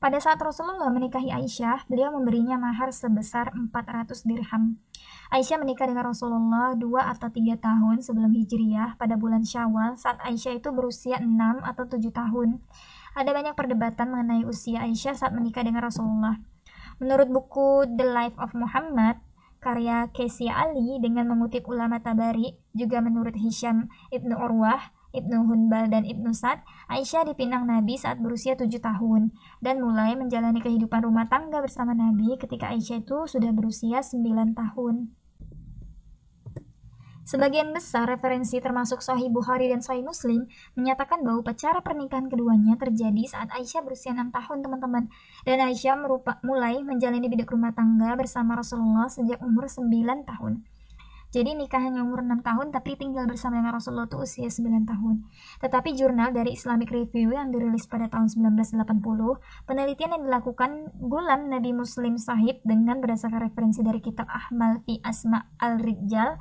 Pada 0.00 0.16
saat 0.16 0.40
Rasulullah 0.40 0.88
menikahi 0.88 1.28
Aisyah, 1.28 1.84
beliau 1.84 2.08
memberinya 2.16 2.56
mahar 2.56 2.88
sebesar 2.88 3.52
400 3.52 4.24
dirham. 4.24 4.80
Aisyah 5.30 5.62
menikah 5.62 5.86
dengan 5.86 6.10
Rasulullah 6.10 6.74
2 6.74 6.82
atau 7.06 7.30
3 7.30 7.54
tahun 7.62 8.02
sebelum 8.02 8.34
Hijriyah 8.34 8.98
pada 8.98 9.14
bulan 9.14 9.46
Syawal 9.46 9.94
saat 9.94 10.18
Aisyah 10.26 10.58
itu 10.58 10.74
berusia 10.74 11.22
6 11.22 11.30
atau 11.62 11.86
7 11.86 12.02
tahun. 12.10 12.58
Ada 13.14 13.30
banyak 13.30 13.54
perdebatan 13.54 14.10
mengenai 14.10 14.42
usia 14.42 14.82
Aisyah 14.82 15.14
saat 15.14 15.30
menikah 15.30 15.62
dengan 15.62 15.86
Rasulullah. 15.86 16.34
Menurut 16.98 17.30
buku 17.30 17.86
The 17.94 18.10
Life 18.10 18.34
of 18.42 18.58
Muhammad, 18.58 19.22
karya 19.62 20.10
Casey 20.10 20.50
Ali 20.50 20.98
dengan 20.98 21.30
mengutip 21.30 21.62
ulama 21.70 22.02
Tabari, 22.02 22.58
juga 22.74 22.98
menurut 22.98 23.38
Hisham 23.38 23.86
Ibnu 24.10 24.34
Urwah, 24.34 24.90
Ibnu 25.14 25.46
Hunbal 25.46 25.94
dan 25.94 26.10
Ibnu 26.10 26.34
Sa'd, 26.34 26.66
Aisyah 26.90 27.30
dipinang 27.30 27.70
Nabi 27.70 27.94
saat 27.94 28.18
berusia 28.18 28.58
tujuh 28.58 28.82
tahun 28.82 29.30
dan 29.62 29.78
mulai 29.78 30.18
menjalani 30.18 30.58
kehidupan 30.58 31.06
rumah 31.06 31.30
tangga 31.30 31.62
bersama 31.62 31.94
Nabi 31.94 32.34
ketika 32.34 32.74
Aisyah 32.74 33.06
itu 33.06 33.30
sudah 33.30 33.54
berusia 33.54 34.02
sembilan 34.02 34.58
tahun. 34.58 35.19
Sebagian 37.20 37.76
besar 37.76 38.08
referensi 38.08 38.56
termasuk 38.64 39.04
Sahih 39.04 39.28
Bukhari 39.28 39.68
dan 39.68 39.84
Sahih 39.84 40.00
Muslim 40.00 40.48
menyatakan 40.72 41.20
bahwa 41.20 41.44
upacara 41.44 41.84
pernikahan 41.84 42.32
keduanya 42.32 42.80
terjadi 42.80 43.22
saat 43.28 43.52
Aisyah 43.52 43.84
berusia 43.84 44.16
6 44.16 44.32
tahun 44.32 44.58
teman-teman 44.64 45.04
dan 45.44 45.58
Aisyah 45.60 46.00
merupa, 46.00 46.40
mulai 46.40 46.80
menjalani 46.80 47.28
bidak 47.28 47.52
rumah 47.52 47.76
tangga 47.76 48.16
bersama 48.16 48.56
Rasulullah 48.56 49.12
sejak 49.12 49.38
umur 49.44 49.68
9 49.68 49.90
tahun. 50.24 50.64
Jadi 51.30 51.54
nikahnya 51.54 52.02
umur 52.02 52.26
6 52.26 52.42
tahun 52.42 52.74
tapi 52.74 52.98
tinggal 52.98 53.30
bersama 53.30 53.62
dengan 53.62 53.78
Rasulullah 53.78 54.10
itu 54.10 54.18
usia 54.18 54.50
9 54.50 54.82
tahun. 54.82 55.22
Tetapi 55.62 55.94
jurnal 55.94 56.34
dari 56.34 56.58
Islamic 56.58 56.90
Review 56.90 57.30
yang 57.30 57.54
dirilis 57.54 57.86
pada 57.86 58.10
tahun 58.10 58.26
1980, 58.26 58.82
penelitian 59.62 60.10
yang 60.18 60.22
dilakukan 60.26 60.90
Gulam 60.98 61.46
Nabi 61.46 61.70
Muslim 61.70 62.18
Sahib 62.18 62.58
dengan 62.66 62.98
berdasarkan 62.98 63.46
referensi 63.46 63.86
dari 63.86 64.02
kitab 64.02 64.26
Ahmal 64.26 64.82
fi 64.82 64.98
Asma 65.06 65.46
al-Rijal 65.62 66.34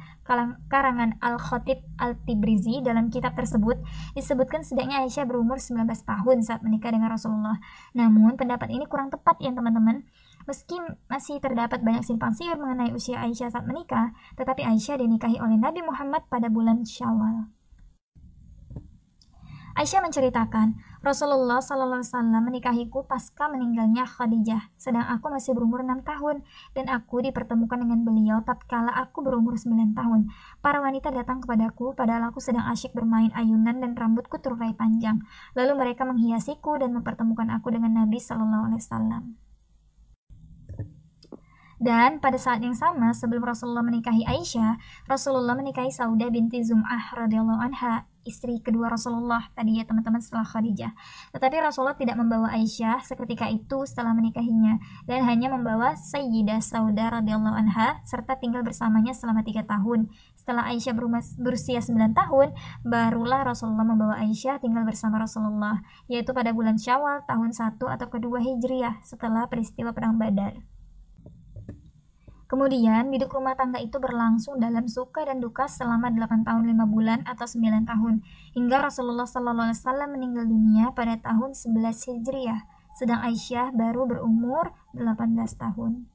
karangan 0.70 1.18
Al-Khatib 1.22 1.82
Al-Tibrizi 1.98 2.86
dalam 2.86 3.10
kitab 3.10 3.34
tersebut 3.34 3.82
disebutkan 4.14 4.62
setidaknya 4.62 5.06
Aisyah 5.06 5.26
berumur 5.26 5.58
19 5.58 5.86
tahun 5.86 6.38
saat 6.46 6.62
menikah 6.62 6.94
dengan 6.94 7.14
Rasulullah. 7.14 7.58
Namun 7.98 8.38
pendapat 8.38 8.70
ini 8.70 8.86
kurang 8.86 9.10
tepat 9.10 9.42
ya 9.42 9.50
teman-teman 9.54 10.06
Meski 10.50 10.82
masih 11.06 11.38
terdapat 11.38 11.86
banyak 11.86 12.02
simpang 12.02 12.34
siur 12.34 12.58
mengenai 12.58 12.90
usia 12.90 13.22
Aisyah 13.22 13.54
saat 13.54 13.70
menikah, 13.70 14.18
tetapi 14.34 14.66
Aisyah 14.66 14.98
dinikahi 14.98 15.38
oleh 15.38 15.62
Nabi 15.62 15.86
Muhammad 15.86 16.26
pada 16.26 16.50
bulan 16.50 16.90
Syawal. 16.90 17.54
Aisyah 19.78 20.02
menceritakan, 20.02 20.74
Rasulullah 21.06 21.62
SAW 21.62 22.02
menikahiku 22.42 23.06
pasca 23.06 23.46
meninggalnya 23.46 24.10
Khadijah, 24.10 24.74
sedang 24.74 25.06
aku 25.06 25.30
masih 25.30 25.54
berumur 25.54 25.86
6 25.86 26.02
tahun, 26.02 26.42
dan 26.74 26.90
aku 26.90 27.22
dipertemukan 27.22 27.86
dengan 27.86 28.02
beliau 28.02 28.42
tatkala 28.42 28.90
aku 28.90 29.22
berumur 29.22 29.54
9 29.54 29.70
tahun. 29.94 30.34
Para 30.66 30.82
wanita 30.82 31.14
datang 31.14 31.46
kepadaku, 31.46 31.94
padahal 31.94 32.34
aku 32.34 32.42
sedang 32.42 32.66
asyik 32.74 32.98
bermain 32.98 33.30
ayunan 33.38 33.78
dan 33.78 33.94
rambutku 33.94 34.42
terurai 34.42 34.74
panjang. 34.74 35.22
Lalu 35.54 35.78
mereka 35.78 36.10
menghiasiku 36.10 36.82
dan 36.82 36.98
mempertemukan 36.98 37.54
aku 37.54 37.70
dengan 37.70 38.02
Nabi 38.02 38.18
SAW. 38.18 39.49
Dan 41.80 42.20
pada 42.20 42.36
saat 42.36 42.60
yang 42.60 42.76
sama, 42.76 43.16
sebelum 43.16 43.40
Rasulullah 43.40 43.88
menikahi 43.88 44.28
Aisyah, 44.28 44.76
Rasulullah 45.08 45.56
menikahi 45.56 45.88
Saudah 45.96 46.28
binti 46.28 46.60
Zum'ah 46.60 47.16
radhiyallahu 47.16 47.56
anha, 47.56 48.04
istri 48.28 48.60
kedua 48.60 48.92
Rasulullah 48.92 49.48
tadi 49.56 49.80
ya 49.80 49.88
teman-teman 49.88 50.20
setelah 50.20 50.44
Khadijah. 50.44 50.92
Tetapi 51.32 51.56
Rasulullah 51.64 51.96
tidak 51.96 52.20
membawa 52.20 52.52
Aisyah 52.52 53.02
seketika 53.02 53.48
itu 53.48 53.88
setelah 53.88 54.12
menikahinya 54.12 54.78
dan 55.08 55.26
hanya 55.26 55.50
membawa 55.50 55.96
Sayyidah 55.96 56.60
Saudah 56.60 57.16
radhiyallahu 57.24 57.56
anha 57.56 58.04
serta 58.04 58.36
tinggal 58.38 58.62
bersamanya 58.62 59.16
selama 59.16 59.42
tiga 59.42 59.64
tahun. 59.66 60.12
Setelah 60.36 60.70
Aisyah 60.70 60.94
berusia 61.40 61.80
9 61.80 61.96
tahun, 62.12 62.48
barulah 62.84 63.46
Rasulullah 63.46 63.86
membawa 63.86 64.20
Aisyah 64.20 64.60
tinggal 64.60 64.84
bersama 64.84 65.22
Rasulullah, 65.22 65.82
yaitu 66.10 66.34
pada 66.36 66.52
bulan 66.52 66.76
Syawal 66.76 67.24
tahun 67.24 67.54
1 67.54 67.78
atau 67.80 68.08
kedua 68.10 68.42
Hijriah 68.42 69.00
setelah 69.06 69.46
peristiwa 69.46 69.94
Perang 69.94 70.18
Badar. 70.18 70.69
Kemudian, 72.50 73.14
hidup 73.14 73.30
rumah 73.30 73.54
tangga 73.54 73.78
itu 73.78 74.02
berlangsung 74.02 74.58
dalam 74.58 74.90
suka 74.90 75.22
dan 75.22 75.38
duka 75.38 75.70
selama 75.70 76.10
8 76.10 76.50
tahun 76.50 76.66
5 76.66 76.90
bulan 76.90 77.20
atau 77.30 77.46
9 77.46 77.86
tahun, 77.86 78.26
hingga 78.58 78.90
Rasulullah 78.90 79.30
SAW 79.30 79.70
meninggal 80.10 80.50
dunia 80.50 80.90
pada 80.98 81.14
tahun 81.22 81.54
11 81.54 82.10
Hijriah, 82.10 82.66
sedang 82.98 83.22
Aisyah 83.22 83.70
baru 83.70 84.10
berumur 84.10 84.74
18 84.98 85.62
tahun. 85.62 86.10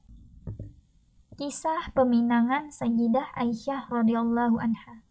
Kisah 1.39 1.95
peminangan 1.95 2.67
Sayyidah 2.67 3.31
Aisyah 3.39 3.87
radhiyallahu 3.87 4.59
anha. 4.59 5.07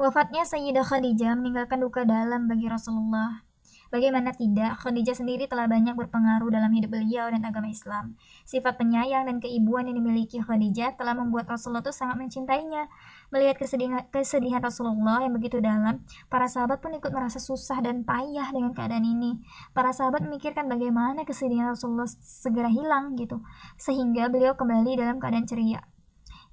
Wafatnya 0.00 0.48
Sayyidah 0.48 0.80
Khadijah 0.80 1.36
meninggalkan 1.36 1.84
duka 1.84 2.08
dalam 2.08 2.48
bagi 2.48 2.72
Rasulullah 2.72 3.44
Bagaimana 3.90 4.30
tidak, 4.30 4.78
Khadijah 4.86 5.18
sendiri 5.18 5.50
telah 5.50 5.66
banyak 5.66 5.98
berpengaruh 5.98 6.46
dalam 6.46 6.70
hidup 6.70 6.94
beliau 6.94 7.26
dan 7.26 7.42
agama 7.42 7.66
Islam. 7.66 8.14
Sifat 8.46 8.78
penyayang 8.78 9.26
dan 9.26 9.42
keibuan 9.42 9.90
yang 9.90 9.98
dimiliki 9.98 10.38
Khadijah 10.38 10.94
telah 10.94 11.18
membuat 11.18 11.50
Rasulullah 11.50 11.82
itu 11.82 11.90
sangat 11.90 12.22
mencintainya. 12.22 12.86
Melihat 13.34 13.58
kesedihan, 13.58 14.62
Rasulullah 14.62 15.26
yang 15.26 15.34
begitu 15.34 15.58
dalam, 15.58 16.06
para 16.30 16.46
sahabat 16.46 16.78
pun 16.78 16.94
ikut 16.94 17.10
merasa 17.10 17.42
susah 17.42 17.82
dan 17.82 18.06
payah 18.06 18.46
dengan 18.54 18.70
keadaan 18.78 19.02
ini. 19.02 19.42
Para 19.74 19.90
sahabat 19.90 20.22
memikirkan 20.22 20.70
bagaimana 20.70 21.26
kesedihan 21.26 21.74
Rasulullah 21.74 22.06
segera 22.22 22.70
hilang 22.70 23.18
gitu, 23.18 23.42
sehingga 23.74 24.30
beliau 24.30 24.54
kembali 24.54 25.02
dalam 25.02 25.18
keadaan 25.18 25.50
ceria. 25.50 25.82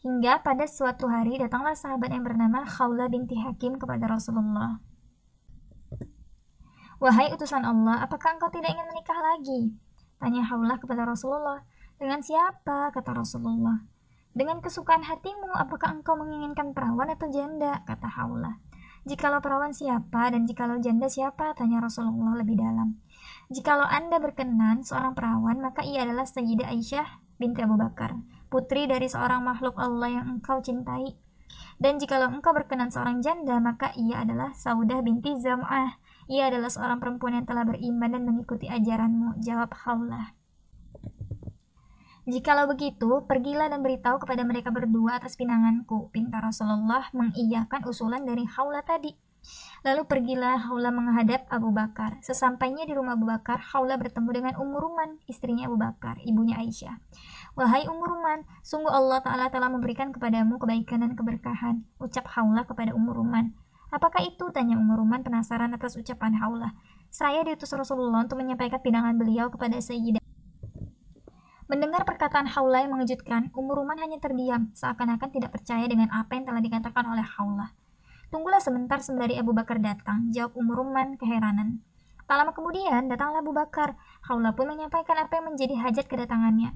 Hingga 0.01 0.41
pada 0.41 0.65
suatu 0.65 1.05
hari 1.05 1.37
datanglah 1.37 1.77
sahabat 1.77 2.09
yang 2.09 2.25
bernama 2.25 2.65
Khawla 2.65 3.13
binti 3.13 3.37
Hakim 3.37 3.77
kepada 3.77 4.09
Rasulullah. 4.09 4.86
Wahai 6.97 7.29
utusan 7.29 7.61
Allah, 7.61 8.01
apakah 8.01 8.41
engkau 8.41 8.49
tidak 8.49 8.73
ingin 8.73 8.89
menikah 8.89 9.21
lagi? 9.21 9.69
Tanya 10.17 10.41
Haulah 10.49 10.81
kepada 10.81 11.05
Rasulullah. 11.05 11.61
Dengan 12.01 12.25
siapa? 12.25 12.89
Kata 12.89 13.13
Rasulullah. 13.13 13.85
Dengan 14.33 14.65
kesukaan 14.65 15.05
hatimu, 15.05 15.53
apakah 15.61 15.93
engkau 15.93 16.17
menginginkan 16.17 16.73
perawan 16.73 17.13
atau 17.13 17.29
janda? 17.29 17.85
Kata 17.85 18.09
Haulah. 18.09 18.57
Jikalau 19.05 19.45
perawan 19.45 19.77
siapa 19.77 20.33
dan 20.33 20.49
jikalau 20.49 20.81
janda 20.81 21.05
siapa? 21.05 21.53
Tanya 21.53 21.85
Rasulullah 21.85 22.33
lebih 22.33 22.57
dalam. 22.57 22.97
Jikalau 23.53 23.85
anda 23.85 24.17
berkenan 24.17 24.81
seorang 24.81 25.13
perawan, 25.13 25.61
maka 25.61 25.85
ia 25.85 26.01
adalah 26.01 26.25
Sayyidah 26.25 26.73
Aisyah 26.73 27.07
binti 27.37 27.61
Abu 27.61 27.77
Bakar, 27.77 28.17
putri 28.49 28.89
dari 28.89 29.05
seorang 29.05 29.45
makhluk 29.45 29.77
Allah 29.77 30.17
yang 30.17 30.25
engkau 30.37 30.59
cintai. 30.65 31.13
Dan 31.77 32.01
jikalau 32.01 32.33
engkau 32.33 32.57
berkenan 32.57 32.89
seorang 32.89 33.21
janda, 33.21 33.61
maka 33.61 33.93
ia 33.93 34.25
adalah 34.25 34.49
Saudah 34.57 35.05
binti 35.05 35.37
Zam'ah, 35.37 36.01
ia 36.27 36.51
adalah 36.51 36.67
seorang 36.67 36.99
perempuan 36.99 37.39
yang 37.39 37.47
telah 37.47 37.63
beriman 37.63 38.11
dan 38.11 38.23
mengikuti 38.27 38.67
ajaranmu, 38.67 39.39
jawab 39.39 39.71
Khawlah. 39.71 40.35
Jikalau 42.27 42.67
begitu, 42.67 43.23
pergilah 43.23 43.71
dan 43.71 43.79
beritahu 43.79 44.19
kepada 44.19 44.43
mereka 44.43 44.67
berdua 44.67 45.15
atas 45.15 45.39
pinanganku. 45.39 46.11
Pinta 46.11 46.43
Rasulullah 46.43 47.07
mengiyakan 47.15 47.87
usulan 47.87 48.27
dari 48.27 48.43
Haula 48.43 48.83
tadi. 48.83 49.15
Lalu 49.87 50.03
pergilah 50.03 50.59
Haula 50.67 50.91
menghadap 50.91 51.47
Abu 51.47 51.71
Bakar. 51.71 52.19
Sesampainya 52.19 52.83
di 52.83 52.91
rumah 52.91 53.15
Abu 53.15 53.31
Bakar, 53.31 53.63
Haula 53.71 53.95
bertemu 53.95 54.27
dengan 54.35 54.53
Ummu 54.59 54.75
Ruman, 54.75 55.23
istrinya 55.31 55.71
Abu 55.71 55.79
Bakar, 55.79 56.19
ibunya 56.27 56.59
Aisyah. 56.59 56.99
Wahai 57.55 57.87
Ummu 57.87 58.03
Ruman, 58.03 58.43
sungguh 58.59 58.91
Allah 58.91 59.23
Ta'ala 59.23 59.47
telah 59.47 59.71
memberikan 59.71 60.11
kepadamu 60.11 60.59
kebaikan 60.59 61.07
dan 61.07 61.15
keberkahan. 61.15 61.87
Ucap 61.95 62.27
Haula 62.35 62.67
kepada 62.67 62.91
Ummu 62.91 63.15
Ruman. 63.15 63.55
Apakah 63.87 64.19
itu? 64.27 64.51
Tanya 64.51 64.75
Ummu 64.75 64.99
Ruman 64.99 65.23
penasaran 65.23 65.71
atas 65.71 65.95
ucapan 65.95 66.35
Haula. 66.43 66.75
Saya 67.07 67.43
diutus 67.47 67.71
Rasulullah 67.71 68.27
untuk 68.27 68.35
menyampaikan 68.43 68.83
pinangan 68.83 69.15
beliau 69.15 69.47
kepada 69.47 69.79
Sayyidah 69.79 70.19
Mendengar 71.67 72.07
perkataan 72.07 72.47
Haula 72.47 72.79
yang 72.79 72.95
mengejutkan, 72.95 73.51
Umur 73.51 73.83
Ruman 73.83 73.99
hanya 73.99 74.23
terdiam, 74.23 74.71
seakan-akan 74.71 75.35
tidak 75.35 75.51
percaya 75.51 75.83
dengan 75.83 76.07
apa 76.15 76.39
yang 76.39 76.47
telah 76.47 76.63
dikatakan 76.63 77.03
oleh 77.03 77.27
Haula. 77.27 77.75
Tunggulah 78.31 78.63
sebentar 78.63 79.03
sembari 79.03 79.35
Abu 79.35 79.51
Bakar 79.51 79.83
datang, 79.83 80.31
jawab 80.31 80.55
Umur 80.55 80.87
Ruman 80.87 81.19
keheranan. 81.19 81.83
Tak 82.23 82.39
lama 82.39 82.55
kemudian, 82.55 83.11
datanglah 83.11 83.43
Abu 83.43 83.51
Bakar. 83.51 83.99
Haula 84.31 84.55
pun 84.55 84.71
menyampaikan 84.71 85.19
apa 85.19 85.43
yang 85.43 85.51
menjadi 85.51 85.75
hajat 85.75 86.07
kedatangannya. 86.07 86.71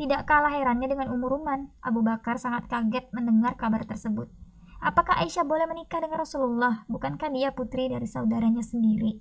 Tidak 0.00 0.24
kalah 0.24 0.56
herannya 0.56 0.88
dengan 0.88 1.12
Umur 1.12 1.36
Ruman, 1.36 1.68
Abu 1.84 2.00
Bakar 2.00 2.40
sangat 2.40 2.64
kaget 2.64 3.12
mendengar 3.12 3.60
kabar 3.60 3.84
tersebut. 3.84 4.32
Apakah 4.80 5.20
Aisyah 5.20 5.44
boleh 5.44 5.68
menikah 5.68 6.00
dengan 6.00 6.24
Rasulullah? 6.24 6.88
Bukankah 6.88 7.28
dia 7.28 7.52
putri 7.52 7.92
dari 7.92 8.08
saudaranya 8.08 8.64
sendiri? 8.64 9.20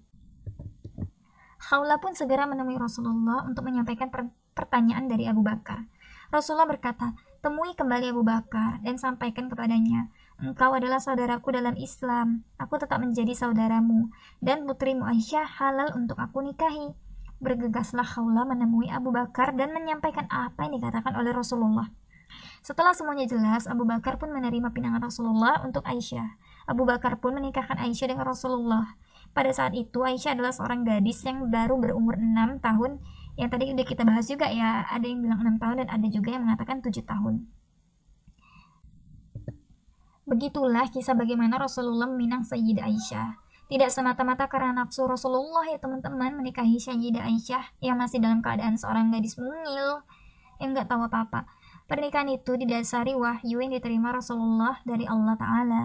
Haula 1.67 1.99
pun 1.99 2.15
segera 2.15 2.47
menemui 2.47 2.79
Rasulullah 2.79 3.43
untuk 3.43 3.67
menyampaikan 3.67 4.07
pertanyaan 4.55 5.11
dari 5.11 5.27
Abu 5.27 5.43
Bakar. 5.43 5.83
Rasulullah 6.31 6.63
berkata, 6.63 7.11
temui 7.43 7.75
kembali 7.75 8.15
Abu 8.15 8.23
Bakar 8.23 8.79
dan 8.79 8.95
sampaikan 8.95 9.51
kepadanya, 9.51 10.07
engkau 10.39 10.71
adalah 10.71 11.03
saudaraku 11.03 11.51
dalam 11.51 11.75
Islam, 11.75 12.47
aku 12.55 12.79
tetap 12.79 13.03
menjadi 13.03 13.35
saudaramu, 13.35 14.07
dan 14.39 14.63
putrimu 14.63 15.03
Aisyah 15.03 15.59
halal 15.59 15.91
untuk 15.91 16.15
aku 16.23 16.39
nikahi. 16.39 16.95
Bergegaslah 17.43 18.07
Khawla 18.07 18.47
menemui 18.47 18.87
Abu 18.87 19.11
Bakar 19.11 19.51
dan 19.55 19.75
menyampaikan 19.75 20.27
apa 20.31 20.67
yang 20.67 20.79
dikatakan 20.79 21.15
oleh 21.19 21.35
Rasulullah. 21.35 21.91
Setelah 22.59 22.95
semuanya 22.95 23.29
jelas, 23.29 23.65
Abu 23.65 23.87
Bakar 23.87 24.17
pun 24.19 24.29
menerima 24.29 24.69
pinangan 24.73 25.01
Rasulullah 25.03 25.63
untuk 25.65 25.85
Aisyah. 25.85 26.37
Abu 26.69 26.85
Bakar 26.85 27.17
pun 27.17 27.37
menikahkan 27.37 27.77
Aisyah 27.77 28.13
dengan 28.15 28.29
Rasulullah. 28.29 28.97
Pada 29.33 29.49
saat 29.53 29.77
itu, 29.77 30.01
Aisyah 30.01 30.37
adalah 30.37 30.53
seorang 30.53 30.85
gadis 30.85 31.21
yang 31.25 31.49
baru 31.49 31.77
berumur 31.77 32.17
6 32.17 32.61
tahun 32.61 33.01
yang 33.39 33.47
tadi 33.47 33.71
udah 33.71 33.87
kita 33.87 34.03
bahas 34.03 34.27
juga 34.27 34.51
ya 34.51 34.83
ada 34.91 35.07
yang 35.07 35.23
bilang 35.23 35.39
enam 35.39 35.55
tahun 35.55 35.87
dan 35.87 35.89
ada 35.95 36.07
juga 36.11 36.35
yang 36.35 36.43
mengatakan 36.43 36.83
tujuh 36.83 37.07
tahun 37.07 37.47
begitulah 40.27 40.91
kisah 40.91 41.15
bagaimana 41.15 41.55
Rasulullah 41.55 42.11
meminang 42.11 42.43
Sayyidah 42.43 42.83
Aisyah 42.83 43.39
tidak 43.71 43.95
semata-mata 43.95 44.51
karena 44.51 44.83
nafsu 44.83 45.07
Rasulullah 45.07 45.71
ya 45.71 45.79
teman-teman 45.79 46.35
menikahi 46.35 46.83
Sayyidah 46.83 47.23
Aisyah 47.23 47.79
yang 47.79 47.95
masih 47.95 48.19
dalam 48.19 48.43
keadaan 48.43 48.75
seorang 48.75 49.07
gadis 49.07 49.39
mungil 49.39 50.03
yang 50.59 50.75
nggak 50.75 50.91
tahu 50.91 51.07
apa-apa 51.07 51.47
pernikahan 51.89 52.29
itu 52.29 52.53
didasari 52.53 53.17
wahyu 53.17 53.59
yang 53.59 53.73
diterima 53.73 54.13
Rasulullah 54.13 54.77
dari 54.85 55.09
Allah 55.09 55.35
Ta'ala 55.35 55.83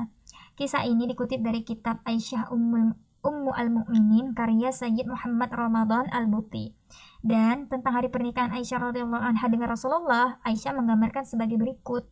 kisah 0.54 0.86
ini 0.86 1.10
dikutip 1.10 1.42
dari 1.42 1.66
kitab 1.66 2.04
Aisyah 2.06 2.54
Ummul 2.54 2.94
Ummu 3.24 3.56
al-Mu'minin 3.56 4.36
karya 4.36 4.68
Sayyid 4.68 5.08
Muhammad 5.08 5.48
Ramadan 5.48 6.12
al-Buti. 6.12 6.76
Dan 7.24 7.72
tentang 7.72 7.96
hari 7.96 8.12
pernikahan 8.12 8.52
Aisyah 8.52 8.92
radhiyallahu 8.92 9.24
anha 9.24 9.48
dengan 9.48 9.72
Rasulullah, 9.72 10.36
Aisyah 10.44 10.76
menggambarkan 10.76 11.24
sebagai 11.24 11.56
berikut. 11.56 12.04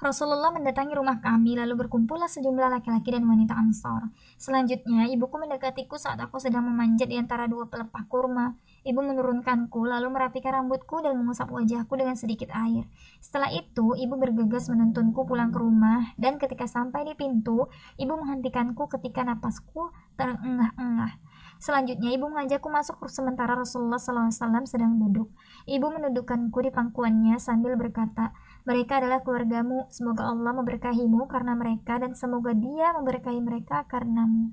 Rasulullah 0.00 0.48
mendatangi 0.48 0.96
rumah 0.96 1.20
kami 1.20 1.60
lalu 1.60 1.76
berkumpullah 1.84 2.24
sejumlah 2.24 2.72
laki-laki 2.72 3.12
dan 3.12 3.28
wanita 3.28 3.52
Ansar. 3.52 4.08
Selanjutnya, 4.40 5.12
ibuku 5.12 5.36
mendekatiku 5.36 6.00
saat 6.00 6.16
aku 6.24 6.40
sedang 6.40 6.64
memanjat 6.64 7.12
di 7.12 7.20
antara 7.20 7.44
dua 7.44 7.68
pelepah 7.68 8.04
kurma. 8.08 8.56
Ibu 8.84 9.00
menurunkanku, 9.00 9.80
lalu 9.88 10.12
merapikan 10.12 10.60
rambutku 10.60 11.00
dan 11.00 11.16
mengusap 11.16 11.48
wajahku 11.48 11.96
dengan 11.96 12.20
sedikit 12.20 12.52
air. 12.52 12.84
Setelah 13.16 13.48
itu, 13.48 13.96
ibu 13.96 14.14
bergegas 14.20 14.68
menuntunku 14.68 15.24
pulang 15.24 15.48
ke 15.48 15.56
rumah, 15.56 16.12
dan 16.20 16.36
ketika 16.36 16.68
sampai 16.68 17.08
di 17.08 17.16
pintu, 17.16 17.72
ibu 17.96 18.12
menghentikanku 18.12 18.84
ketika 18.92 19.24
napasku 19.24 19.88
terengah-engah. 20.20 21.16
Selanjutnya, 21.56 22.12
ibu 22.12 22.28
mengajakku 22.28 22.68
masuk 22.68 23.00
sementara 23.08 23.56
Rasulullah 23.56 23.96
SAW 23.96 24.68
sedang 24.68 25.00
duduk. 25.00 25.32
Ibu 25.64 25.86
menundukkanku 25.88 26.60
di 26.60 26.68
pangkuannya 26.68 27.40
sambil 27.40 27.80
berkata, 27.80 28.36
mereka 28.68 29.00
adalah 29.00 29.24
keluargamu, 29.24 29.88
semoga 29.88 30.28
Allah 30.28 30.52
memberkahimu 30.60 31.24
karena 31.24 31.56
mereka 31.56 31.96
dan 31.96 32.12
semoga 32.12 32.52
dia 32.52 32.92
memberkahi 32.92 33.40
mereka 33.40 33.88
karenamu. 33.88 34.52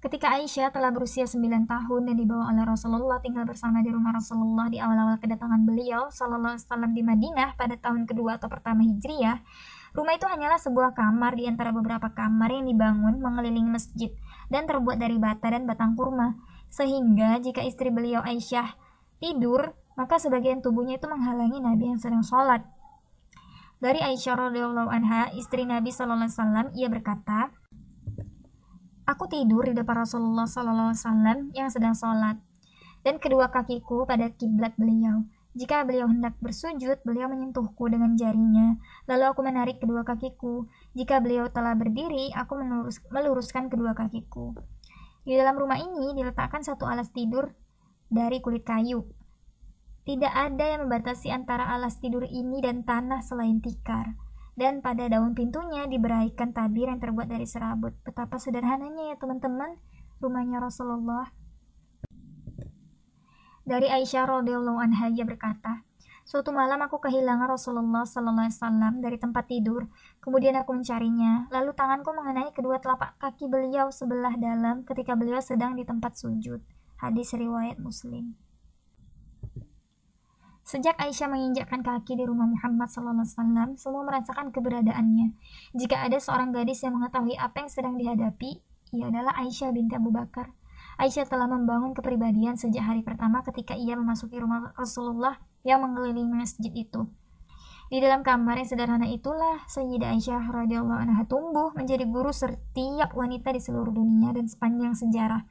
Ketika 0.00 0.32
Aisyah 0.32 0.72
telah 0.72 0.88
berusia 0.96 1.28
9 1.28 1.68
tahun 1.68 2.02
dan 2.08 2.16
dibawa 2.16 2.48
oleh 2.48 2.64
Rasulullah 2.64 3.20
tinggal 3.20 3.44
bersama 3.44 3.84
di 3.84 3.92
rumah 3.92 4.16
Rasulullah 4.16 4.72
di 4.72 4.80
awal-awal 4.80 5.20
kedatangan 5.20 5.68
beliau 5.68 6.08
Sallallahu 6.08 6.56
Alaihi 6.56 6.64
Wasallam 6.64 6.92
di 6.96 7.02
Madinah 7.04 7.52
pada 7.60 7.76
tahun 7.76 8.08
kedua 8.08 8.40
atau 8.40 8.48
pertama 8.48 8.80
Hijriyah, 8.80 9.44
rumah 9.92 10.16
itu 10.16 10.24
hanyalah 10.24 10.56
sebuah 10.56 10.96
kamar 10.96 11.36
di 11.36 11.44
antara 11.44 11.68
beberapa 11.76 12.08
kamar 12.16 12.48
yang 12.48 12.64
dibangun 12.72 13.20
mengelilingi 13.20 13.68
masjid 13.68 14.08
dan 14.48 14.64
terbuat 14.64 14.96
dari 14.96 15.20
bata 15.20 15.52
dan 15.52 15.68
batang 15.68 15.92
kurma. 15.92 16.32
Sehingga 16.72 17.36
jika 17.44 17.60
istri 17.60 17.92
beliau 17.92 18.24
Aisyah 18.24 18.72
tidur, 19.20 19.76
maka 20.00 20.16
sebagian 20.16 20.64
tubuhnya 20.64 20.96
itu 20.96 21.12
menghalangi 21.12 21.60
Nabi 21.60 21.92
yang 21.92 22.00
sedang 22.00 22.24
sholat. 22.24 22.64
Dari 23.84 24.00
Aisyah 24.00 24.48
radhiyallahu 24.48 24.88
anha, 24.88 25.28
istri 25.36 25.68
Nabi 25.68 25.92
Sallallahu 25.92 26.24
Alaihi 26.24 26.36
Wasallam, 26.40 26.66
ia 26.72 26.88
berkata, 26.88 27.52
Aku 29.10 29.26
tidur 29.26 29.66
di 29.66 29.74
depan 29.74 30.06
Rasulullah 30.06 30.46
SAW 30.46 31.50
yang 31.50 31.66
sedang 31.66 31.98
sholat, 31.98 32.38
dan 33.02 33.18
kedua 33.18 33.50
kakiku 33.50 34.06
pada 34.06 34.30
kiblat 34.30 34.78
beliau. 34.78 35.26
Jika 35.58 35.82
beliau 35.82 36.06
hendak 36.06 36.38
bersujud, 36.38 37.02
beliau 37.02 37.26
menyentuhku 37.26 37.90
dengan 37.90 38.14
jarinya, 38.14 38.78
lalu 39.10 39.34
aku 39.34 39.42
menarik 39.42 39.82
kedua 39.82 40.06
kakiku. 40.06 40.70
Jika 40.94 41.18
beliau 41.18 41.50
telah 41.50 41.74
berdiri, 41.74 42.30
aku 42.38 42.54
melurus, 42.62 43.02
meluruskan 43.10 43.66
kedua 43.66 43.98
kakiku. 43.98 44.54
Di 45.26 45.34
dalam 45.34 45.58
rumah 45.58 45.82
ini 45.82 46.14
diletakkan 46.14 46.62
satu 46.62 46.86
alas 46.86 47.10
tidur 47.10 47.50
dari 48.06 48.38
kulit 48.38 48.62
kayu. 48.62 49.10
Tidak 50.06 50.30
ada 50.30 50.70
yang 50.70 50.86
membatasi 50.86 51.34
antara 51.34 51.66
alas 51.66 51.98
tidur 51.98 52.22
ini 52.30 52.62
dan 52.62 52.86
tanah 52.86 53.26
selain 53.26 53.58
tikar 53.58 54.29
dan 54.60 54.84
pada 54.84 55.08
daun 55.08 55.32
pintunya 55.32 55.88
diberaikan 55.88 56.52
tabir 56.52 56.92
yang 56.92 57.00
terbuat 57.00 57.32
dari 57.32 57.48
serabut. 57.48 57.96
Betapa 58.04 58.36
sederhananya 58.36 59.08
ya 59.08 59.16
teman-teman 59.16 59.80
rumahnya 60.20 60.60
Rasulullah. 60.60 61.32
Dari 63.64 63.88
Aisyah 63.88 64.28
radhiyallahu 64.28 64.76
anha 64.76 65.08
ia 65.08 65.24
berkata, 65.24 65.88
Suatu 66.28 66.52
malam 66.52 66.78
aku 66.84 67.00
kehilangan 67.00 67.48
Rasulullah 67.48 68.04
sallallahu 68.04 68.46
alaihi 68.46 68.60
wasallam 68.60 68.94
dari 69.00 69.16
tempat 69.16 69.48
tidur. 69.48 69.88
Kemudian 70.20 70.54
aku 70.60 70.76
mencarinya. 70.76 71.48
Lalu 71.48 71.72
tanganku 71.72 72.12
mengenai 72.12 72.52
kedua 72.52 72.78
telapak 72.78 73.16
kaki 73.16 73.48
beliau 73.48 73.88
sebelah 73.88 74.36
dalam 74.36 74.84
ketika 74.84 75.16
beliau 75.16 75.40
sedang 75.40 75.74
di 75.74 75.82
tempat 75.82 76.20
sujud. 76.20 76.60
Hadis 77.00 77.32
riwayat 77.32 77.80
Muslim. 77.80 78.36
Sejak 80.70 80.94
Aisyah 81.02 81.26
menginjakkan 81.26 81.82
kaki 81.82 82.14
di 82.14 82.22
rumah 82.22 82.46
Muhammad 82.46 82.86
SAW, 82.86 83.74
semua 83.74 84.06
merasakan 84.06 84.54
keberadaannya. 84.54 85.34
Jika 85.74 86.06
ada 86.06 86.14
seorang 86.22 86.54
gadis 86.54 86.86
yang 86.86 86.94
mengetahui 86.94 87.34
apa 87.34 87.66
yang 87.66 87.70
sedang 87.74 87.98
dihadapi, 87.98 88.62
ia 88.94 89.10
adalah 89.10 89.34
Aisyah 89.42 89.74
binti 89.74 89.98
Abu 89.98 90.14
Bakar. 90.14 90.54
Aisyah 91.02 91.26
telah 91.26 91.50
membangun 91.50 91.90
kepribadian 91.90 92.54
sejak 92.54 92.86
hari 92.86 93.02
pertama 93.02 93.42
ketika 93.42 93.74
ia 93.74 93.98
memasuki 93.98 94.38
rumah 94.38 94.70
Rasulullah 94.78 95.42
yang 95.66 95.82
mengelilingi 95.82 96.38
masjid 96.38 96.70
itu. 96.70 97.10
Di 97.90 97.98
dalam 97.98 98.22
kamar 98.22 98.62
yang 98.62 98.70
sederhana 98.70 99.10
itulah 99.10 99.66
Sayyidah 99.66 100.14
Aisyah 100.14 100.54
radhiyallahu 100.54 101.02
anha 101.02 101.26
tumbuh 101.26 101.74
menjadi 101.74 102.06
guru 102.06 102.30
setiap 102.30 103.10
wanita 103.18 103.50
di 103.50 103.58
seluruh 103.58 103.90
dunia 103.90 104.30
dan 104.30 104.46
sepanjang 104.46 104.94
sejarah. 104.94 105.42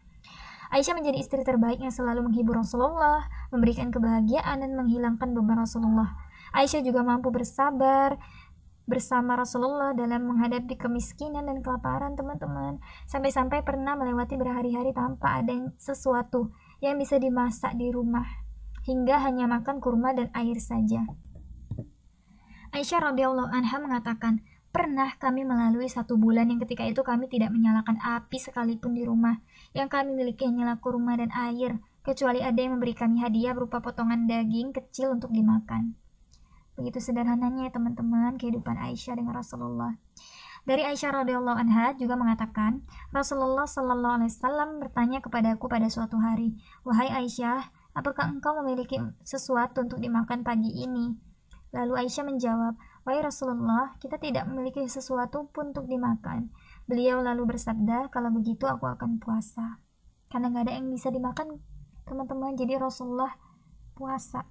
Aisyah 0.70 0.94
menjadi 1.02 1.18
istri 1.18 1.42
terbaik 1.42 1.82
yang 1.82 1.90
selalu 1.90 2.30
menghibur 2.30 2.62
Rasulullah, 2.62 3.26
memberikan 3.50 3.90
kebahagiaan 3.90 4.62
dan 4.62 4.78
menghilangkan 4.78 5.34
beban 5.34 5.66
Rasulullah. 5.66 6.14
Aisyah 6.54 6.86
juga 6.86 7.02
mampu 7.02 7.34
bersabar 7.34 8.22
bersama 8.86 9.38
Rasulullah 9.38 9.94
dalam 9.98 10.30
menghadapi 10.30 10.78
kemiskinan 10.78 11.50
dan 11.50 11.66
kelaparan 11.66 12.14
teman-teman. 12.14 12.78
Sampai-sampai 13.10 13.66
pernah 13.66 13.98
melewati 13.98 14.38
berhari-hari 14.38 14.94
tanpa 14.94 15.42
ada 15.42 15.54
sesuatu 15.78 16.54
yang 16.82 17.02
bisa 17.02 17.18
dimasak 17.18 17.74
di 17.74 17.90
rumah, 17.90 18.26
hingga 18.86 19.26
hanya 19.26 19.50
makan 19.50 19.82
kurma 19.82 20.14
dan 20.14 20.30
air 20.38 20.58
saja. 20.62 21.02
Aisyah 22.70 23.10
radhiyallahu 23.10 23.50
anha 23.50 23.78
mengatakan, 23.82 24.46
Pernah 24.70 25.18
kami 25.18 25.50
melalui 25.50 25.90
satu 25.90 26.14
bulan 26.14 26.46
yang 26.54 26.62
ketika 26.62 26.86
itu 26.86 27.02
kami 27.02 27.26
tidak 27.26 27.50
menyalakan 27.50 27.98
api 28.06 28.38
sekalipun 28.38 28.94
di 28.94 29.02
rumah. 29.02 29.42
Yang 29.74 29.90
kami 29.94 30.10
miliki 30.18 30.50
hanyalah 30.50 30.82
kurma 30.82 31.18
dan 31.20 31.30
air. 31.34 31.78
kecuali 32.00 32.42
ada 32.42 32.58
yang 32.58 32.80
memberi 32.80 32.98
kami 32.98 33.22
hadiah 33.22 33.54
berupa 33.54 33.84
potongan 33.84 34.26
daging 34.26 34.74
kecil 34.74 35.14
untuk 35.14 35.30
dimakan. 35.30 35.94
Begitu 36.80 36.98
sederhananya 37.04 37.68
ya 37.68 37.72
teman-teman 37.76 38.40
kehidupan 38.40 38.80
Aisyah 38.80 39.20
dengan 39.20 39.36
Rasulullah. 39.38 39.94
Dari 40.64 40.84
Aisyah 40.88 41.24
radhiyallahu 41.24 41.60
anha 41.60 41.92
juga 42.00 42.16
mengatakan, 42.16 42.88
Rasulullah 43.12 43.68
shallallahu 43.68 44.16
alaihi 44.24 44.32
wasallam 44.32 44.70
bertanya 44.80 45.20
kepadaku 45.20 45.68
pada 45.68 45.92
suatu 45.92 46.16
hari, 46.20 46.56
"Wahai 46.88 47.12
Aisyah, 47.12 47.68
apakah 47.96 48.32
engkau 48.32 48.56
memiliki 48.64 48.96
sesuatu 49.28 49.84
untuk 49.84 50.00
dimakan 50.00 50.44
pagi 50.44 50.72
ini?" 50.72 51.20
Lalu 51.76 52.08
Aisyah 52.08 52.26
menjawab, 52.26 52.74
"Wahai 53.04 53.22
Rasulullah, 53.22 53.94
kita 54.00 54.18
tidak 54.18 54.48
memiliki 54.48 54.84
sesuatu 54.88 55.52
pun 55.52 55.76
untuk 55.76 55.86
dimakan." 55.86 56.50
Beliau 56.90 57.22
lalu 57.22 57.54
bersabda, 57.54 58.10
"Kalau 58.10 58.34
begitu 58.34 58.66
aku 58.66 58.90
akan 58.90 59.22
puasa." 59.22 59.78
Karena 60.26 60.50
nggak 60.50 60.66
ada 60.66 60.74
yang 60.82 60.90
bisa 60.90 61.14
dimakan, 61.14 61.62
teman-teman. 62.10 62.58
Jadi 62.58 62.82
Rasulullah 62.82 63.30
puasa. 63.94 64.50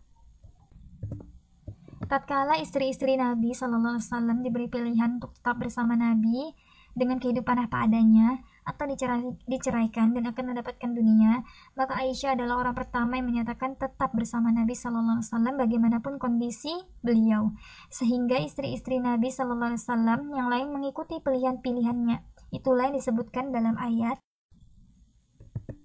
Tatkala 2.06 2.62
istri-istri 2.62 3.18
Nabi 3.18 3.52
Wasallam 3.52 4.40
diberi 4.46 4.70
pilihan 4.70 5.18
untuk 5.18 5.34
tetap 5.34 5.58
bersama 5.58 5.98
Nabi 5.98 6.54
dengan 6.94 7.20
kehidupan 7.20 7.68
apa 7.68 7.84
adanya 7.84 8.40
atau 8.68 8.84
dicerai, 8.84 9.24
diceraikan 9.48 10.12
dan 10.12 10.28
akan 10.28 10.44
mendapatkan 10.52 10.92
dunia, 10.92 11.40
maka 11.72 11.96
Aisyah 12.04 12.36
adalah 12.36 12.60
orang 12.60 12.76
pertama 12.76 13.16
yang 13.16 13.32
menyatakan 13.32 13.80
tetap 13.80 14.12
bersama 14.12 14.52
Nabi 14.52 14.76
Shallallahu 14.76 15.24
Alaihi 15.24 15.28
Wasallam 15.32 15.54
bagaimanapun 15.56 16.20
kondisi 16.20 16.76
beliau, 17.00 17.56
sehingga 17.88 18.36
istri-istri 18.36 19.00
Nabi 19.00 19.32
Shallallahu 19.32 19.72
Alaihi 19.72 19.82
Wasallam 19.88 20.20
yang 20.36 20.52
lain 20.52 20.68
mengikuti 20.68 21.16
pilihan-pilihannya. 21.24 22.20
Itulah 22.52 22.92
yang 22.92 23.00
disebutkan 23.00 23.56
dalam 23.56 23.80
ayat 23.80 24.20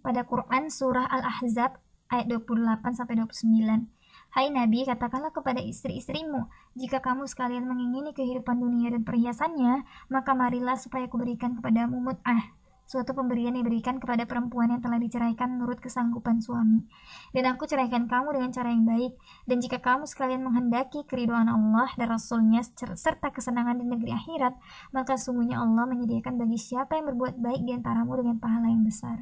pada 0.03 0.27
Quran 0.27 0.67
surah 0.67 1.07
Al-Ahzab 1.07 1.79
ayat 2.11 2.27
28 2.27 2.99
sampai 2.99 3.15
29. 3.15 3.87
Hai 4.33 4.49
Nabi, 4.49 4.81
katakanlah 4.81 5.29
kepada 5.29 5.61
istri-istrimu, 5.61 6.49
jika 6.73 7.05
kamu 7.05 7.29
sekalian 7.29 7.69
mengingini 7.69 8.17
kehidupan 8.17 8.57
dunia 8.57 8.89
dan 8.89 9.05
perhiasannya, 9.05 9.85
maka 10.09 10.33
marilah 10.33 10.73
supaya 10.73 11.05
kuberikan 11.05 11.53
kepadamu 11.53 12.01
mut'ah, 12.01 12.41
suatu 12.83 13.15
pemberian 13.15 13.55
diberikan 13.55 13.97
kepada 13.97 14.27
perempuan 14.27 14.69
yang 14.69 14.81
telah 14.83 14.99
diceraikan 14.99 15.57
menurut 15.57 15.79
kesanggupan 15.79 16.43
suami. 16.43 16.83
Dan 17.31 17.47
aku 17.49 17.65
ceraikan 17.65 18.05
kamu 18.05 18.35
dengan 18.35 18.51
cara 18.51 18.69
yang 18.69 18.85
baik, 18.85 19.13
dan 19.47 19.57
jika 19.63 19.79
kamu 19.79 20.05
sekalian 20.05 20.43
menghendaki 20.43 21.07
keriduan 21.07 21.47
Allah 21.47 21.89
dan 21.95 22.11
Rasulnya 22.11 22.61
serta 22.75 23.31
kesenangan 23.31 23.79
di 23.79 23.85
negeri 23.87 24.11
akhirat, 24.13 24.53
maka 24.91 25.15
sungguhnya 25.15 25.59
Allah 25.59 25.87
menyediakan 25.87 26.37
bagi 26.37 26.59
siapa 26.59 26.99
yang 26.99 27.11
berbuat 27.15 27.39
baik 27.39 27.61
di 27.63 27.71
antaramu 27.73 28.19
dengan 28.19 28.37
pahala 28.37 28.69
yang 28.69 28.83
besar. 28.85 29.17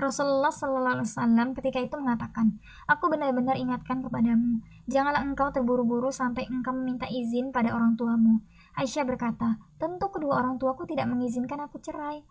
Rasulullah 0.00 0.48
Shallallahu 0.48 0.94
Alaihi 0.96 1.08
Wasallam 1.12 1.48
ketika 1.52 1.78
itu 1.84 1.94
mengatakan, 2.00 2.56
Aku 2.88 3.12
benar-benar 3.12 3.60
ingatkan 3.60 4.00
kepadamu, 4.00 4.64
janganlah 4.88 5.20
engkau 5.20 5.52
terburu-buru 5.52 6.08
sampai 6.08 6.48
engkau 6.48 6.72
meminta 6.72 7.04
izin 7.04 7.52
pada 7.52 7.76
orang 7.76 8.00
tuamu. 8.00 8.40
Aisyah 8.78 9.04
berkata, 9.08 9.58
tentu 9.80 10.06
kedua 10.12 10.38
orang 10.38 10.58
tuaku 10.60 10.86
tidak 10.86 11.10
mengizinkan 11.10 11.58
aku 11.64 11.82
cerai, 11.82 12.22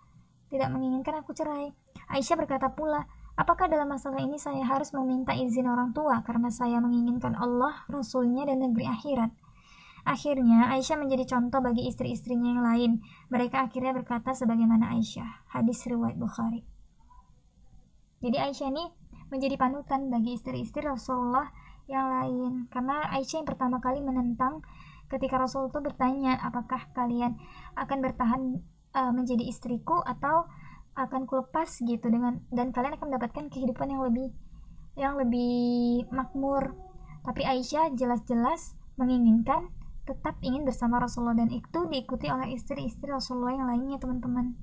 tidak 0.47 0.69
menginginkan 0.71 1.19
aku 1.19 1.35
cerai. 1.35 1.75
Aisyah 2.09 2.35
berkata 2.39 2.71
pula, 2.73 3.05
apakah 3.35 3.67
dalam 3.67 3.91
masalah 3.91 4.23
ini 4.23 4.39
saya 4.39 4.63
harus 4.63 4.95
meminta 4.95 5.35
izin 5.35 5.67
orang 5.67 5.91
tua 5.91 6.23
karena 6.23 6.47
saya 6.49 6.79
menginginkan 6.79 7.35
Allah, 7.35 7.85
Rasulnya, 7.91 8.47
dan 8.47 8.63
negeri 8.63 8.87
akhirat? 8.87 9.31
Akhirnya, 10.07 10.71
Aisyah 10.73 10.97
menjadi 10.97 11.27
contoh 11.37 11.59
bagi 11.59 11.85
istri-istrinya 11.85 12.55
yang 12.55 12.63
lain. 12.63 12.91
Mereka 13.29 13.67
akhirnya 13.67 13.91
berkata 13.91 14.31
sebagaimana 14.31 14.95
Aisyah. 14.95 15.51
Hadis 15.53 15.83
riwayat 15.85 16.15
Bukhari. 16.15 16.63
Jadi 18.23 18.37
Aisyah 18.39 18.67
ini 18.73 18.85
menjadi 19.29 19.55
panutan 19.55 20.09
bagi 20.09 20.33
istri-istri 20.35 20.81
Rasulullah 20.81 21.47
yang 21.89 22.05
lain 22.09 22.51
karena 22.69 23.09
Aisyah 23.17 23.41
yang 23.41 23.49
pertama 23.49 23.81
kali 23.81 24.01
menentang 24.05 24.61
ketika 25.09 25.41
Rasul 25.41 25.73
itu 25.73 25.79
bertanya 25.81 26.37
apakah 26.39 26.87
kalian 26.93 27.35
akan 27.75 27.97
bertahan 27.99 28.41
uh, 28.93 29.11
menjadi 29.11 29.43
istriku 29.49 29.99
atau 30.05 30.45
akan 30.93 31.25
kulepas? 31.25 31.81
Gitu 31.81 32.05
dengan 32.07 32.45
dan 32.53 32.69
kalian 32.69 32.95
akan 32.95 33.13
mendapatkan 33.13 33.45
kehidupan 33.49 33.89
yang 33.89 34.05
lebih 34.05 34.29
yang 34.95 35.13
lebih 35.17 36.05
makmur. 36.13 36.77
Tapi 37.25 37.43
Aisyah 37.43 37.91
jelas-jelas 37.97 38.77
menginginkan 38.95 39.73
tetap 40.07 40.41
ingin 40.41 40.65
bersama 40.65 40.97
Rasulullah 40.97 41.37
dan 41.37 41.53
itu 41.53 41.85
diikuti 41.85 42.31
oleh 42.31 42.57
istri-istri 42.57 43.13
Rasulullah 43.13 43.53
yang 43.53 43.67
lainnya 43.69 43.97
teman-teman. 44.01 44.57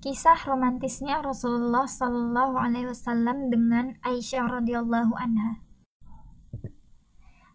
Kisah 0.00 0.48
romantisnya 0.48 1.20
Rasulullah 1.20 1.84
Shallallahu 1.84 2.56
Alaihi 2.56 2.88
Wasallam 2.88 3.52
dengan 3.52 4.00
Aisyah 4.00 4.48
radhiyallahu 4.48 5.12
anha. 5.12 5.60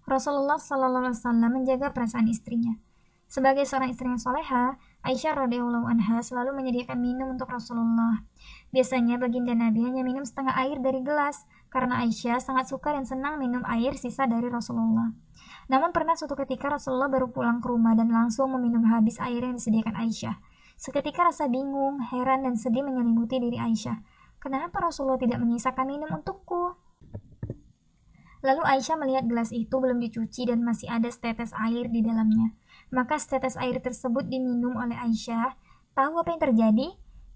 Rasulullah 0.06 0.62
Shallallahu 0.62 1.10
Alaihi 1.10 1.18
Wasallam 1.18 1.50
menjaga 1.50 1.90
perasaan 1.90 2.30
istrinya. 2.30 2.78
Sebagai 3.26 3.66
seorang 3.66 3.90
istri 3.90 4.06
yang 4.06 4.22
soleha, 4.22 4.78
Aisyah 5.02 5.34
radhiyallahu 5.34 5.90
anha 5.90 6.22
selalu 6.22 6.54
menyediakan 6.62 7.02
minum 7.02 7.34
untuk 7.34 7.50
Rasulullah. 7.50 8.22
Biasanya 8.70 9.18
baginda 9.18 9.58
Nabi 9.58 9.82
hanya 9.82 10.06
minum 10.06 10.22
setengah 10.22 10.54
air 10.62 10.78
dari 10.78 11.02
gelas, 11.02 11.50
karena 11.74 12.06
Aisyah 12.06 12.38
sangat 12.38 12.70
suka 12.70 12.94
dan 12.94 13.10
senang 13.10 13.42
minum 13.42 13.66
air 13.66 13.98
sisa 13.98 14.30
dari 14.30 14.46
Rasulullah. 14.46 15.10
Namun 15.74 15.90
pernah 15.90 16.14
suatu 16.14 16.38
ketika 16.38 16.70
Rasulullah 16.70 17.10
baru 17.10 17.34
pulang 17.34 17.58
ke 17.58 17.66
rumah 17.66 17.98
dan 17.98 18.14
langsung 18.14 18.54
meminum 18.54 18.86
habis 18.86 19.18
air 19.18 19.42
yang 19.42 19.58
disediakan 19.58 19.98
Aisyah. 20.06 20.38
Seketika 20.78 21.26
rasa 21.26 21.50
bingung, 21.50 21.98
heran, 22.14 22.46
dan 22.46 22.62
sedih 22.62 22.86
menyelimuti 22.86 23.42
diri 23.42 23.58
Aisyah. 23.58 24.06
Kenapa 24.38 24.86
Rasulullah 24.86 25.18
tidak 25.18 25.42
menyisakan 25.42 25.90
minum 25.90 26.14
untukku? 26.14 26.78
Lalu 28.46 28.62
Aisyah 28.62 28.96
melihat 29.02 29.26
gelas 29.26 29.50
itu 29.50 29.74
belum 29.74 29.98
dicuci 29.98 30.46
dan 30.46 30.62
masih 30.62 30.86
ada 30.86 31.10
setetes 31.10 31.50
air 31.58 31.90
di 31.90 32.06
dalamnya. 32.06 32.54
Maka 32.94 33.18
setetes 33.18 33.58
air 33.58 33.82
tersebut 33.82 34.30
diminum 34.30 34.78
oleh 34.78 34.94
Aisyah. 34.94 35.58
Tahu 35.98 36.22
apa 36.22 36.30
yang 36.30 36.42
terjadi? 36.54 36.88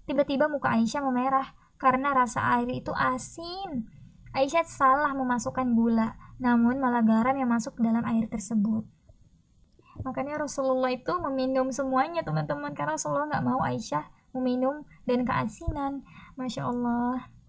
Tiba-tiba 0.06 0.46
muka 0.46 0.70
Aisyah 0.70 1.02
memerah 1.02 1.50
karena 1.82 2.14
rasa 2.14 2.62
air 2.62 2.70
itu 2.70 2.94
asin. 2.94 3.90
Aisyah 4.30 4.62
salah 4.70 5.10
memasukkan 5.10 5.74
gula, 5.74 6.14
namun 6.38 6.78
malah 6.78 7.02
garam 7.02 7.34
yang 7.34 7.50
masuk 7.50 7.74
ke 7.74 7.82
dalam 7.82 8.06
air 8.06 8.30
tersebut. 8.30 8.86
Makanya 10.06 10.38
Rasulullah 10.38 10.94
itu 10.94 11.10
meminum 11.18 11.74
semuanya 11.74 12.22
teman-teman 12.22 12.70
karena 12.70 12.94
Rasulullah 12.94 13.26
nggak 13.34 13.46
mau 13.50 13.60
Aisyah 13.66 14.06
meminum 14.30 14.86
dan 15.10 15.26
keasinan. 15.26 16.06
Masya 16.38 16.70
Allah. 16.70 17.39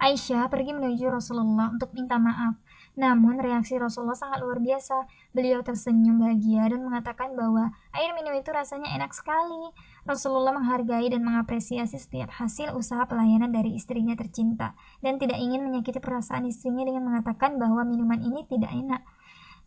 Aisyah 0.00 0.48
pergi 0.48 0.72
menuju 0.72 1.12
Rasulullah 1.12 1.68
untuk 1.68 1.92
minta 1.92 2.16
maaf. 2.16 2.56
Namun 2.96 3.36
reaksi 3.36 3.76
Rasulullah 3.76 4.16
sangat 4.16 4.40
luar 4.40 4.56
biasa. 4.56 5.04
Beliau 5.36 5.60
tersenyum 5.60 6.16
bahagia 6.16 6.72
dan 6.72 6.88
mengatakan 6.88 7.36
bahwa 7.36 7.68
air 7.92 8.16
minum 8.16 8.32
itu 8.32 8.48
rasanya 8.48 8.96
enak 8.96 9.12
sekali. 9.12 9.70
Rasulullah 10.08 10.56
menghargai 10.56 11.12
dan 11.12 11.20
mengapresiasi 11.20 12.00
setiap 12.00 12.32
hasil 12.32 12.72
usaha 12.72 13.04
pelayanan 13.04 13.52
dari 13.52 13.76
istrinya 13.76 14.16
tercinta 14.16 14.72
dan 15.04 15.20
tidak 15.20 15.36
ingin 15.36 15.60
menyakiti 15.68 16.00
perasaan 16.00 16.48
istrinya 16.48 16.88
dengan 16.88 17.04
mengatakan 17.04 17.60
bahwa 17.60 17.84
minuman 17.84 18.24
ini 18.24 18.48
tidak 18.48 18.72
enak. 18.72 19.04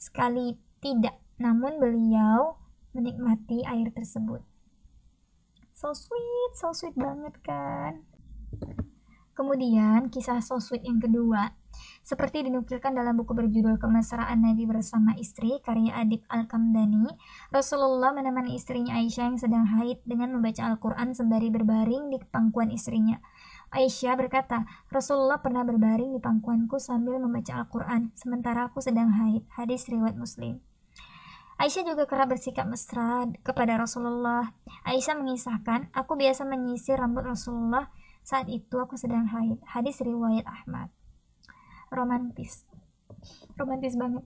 Sekali 0.02 0.58
tidak, 0.82 1.16
namun 1.38 1.78
beliau 1.78 2.58
menikmati 2.98 3.62
air 3.70 3.94
tersebut. 3.94 4.42
So 5.78 5.94
sweet, 5.94 6.52
so 6.58 6.74
sweet 6.74 6.98
banget 6.98 7.38
kan? 7.46 8.02
Kemudian 9.34 10.14
kisah 10.14 10.46
so 10.46 10.62
sweet 10.62 10.86
yang 10.86 11.02
kedua, 11.02 11.58
seperti 12.06 12.46
dinukilkan 12.46 12.94
dalam 12.94 13.18
buku 13.18 13.34
berjudul 13.34 13.82
Kemesraan 13.82 14.46
Nabi 14.46 14.70
bersama 14.70 15.18
istri 15.18 15.58
karya 15.66 15.98
Adib 15.98 16.22
Al-Kamdani, 16.30 17.10
Rasulullah 17.50 18.14
menemani 18.14 18.54
istrinya 18.54 18.94
Aisyah 19.02 19.34
yang 19.34 19.40
sedang 19.42 19.66
haid 19.66 20.06
dengan 20.06 20.38
membaca 20.38 20.70
Al-Quran 20.70 21.18
sembari 21.18 21.50
berbaring 21.50 22.14
di 22.14 22.22
pangkuan 22.22 22.70
istrinya. 22.70 23.18
Aisyah 23.74 24.14
berkata, 24.14 24.70
Rasulullah 24.94 25.42
pernah 25.42 25.66
berbaring 25.66 26.14
di 26.14 26.22
pangkuanku 26.22 26.78
sambil 26.78 27.18
membaca 27.18 27.58
Al-Quran, 27.58 28.14
sementara 28.14 28.70
aku 28.70 28.86
sedang 28.86 29.10
haid. 29.10 29.50
Hadis 29.58 29.90
riwayat 29.90 30.14
Muslim. 30.14 30.62
Aisyah 31.58 31.90
juga 31.90 32.06
kerap 32.06 32.38
bersikap 32.38 32.70
mesra 32.70 33.26
kepada 33.42 33.82
Rasulullah. 33.82 34.54
Aisyah 34.86 35.18
mengisahkan, 35.18 35.90
aku 35.90 36.20
biasa 36.22 36.46
menyisir 36.46 37.02
rambut 37.02 37.26
Rasulullah 37.26 37.90
saat 38.24 38.48
itu 38.48 38.80
aku 38.80 38.96
sedang 38.96 39.28
haid. 39.28 39.60
Hadis 39.68 40.00
riwayat 40.00 40.48
Ahmad. 40.48 40.88
Romantis. 41.92 42.64
Romantis 43.60 44.00
banget. 44.00 44.24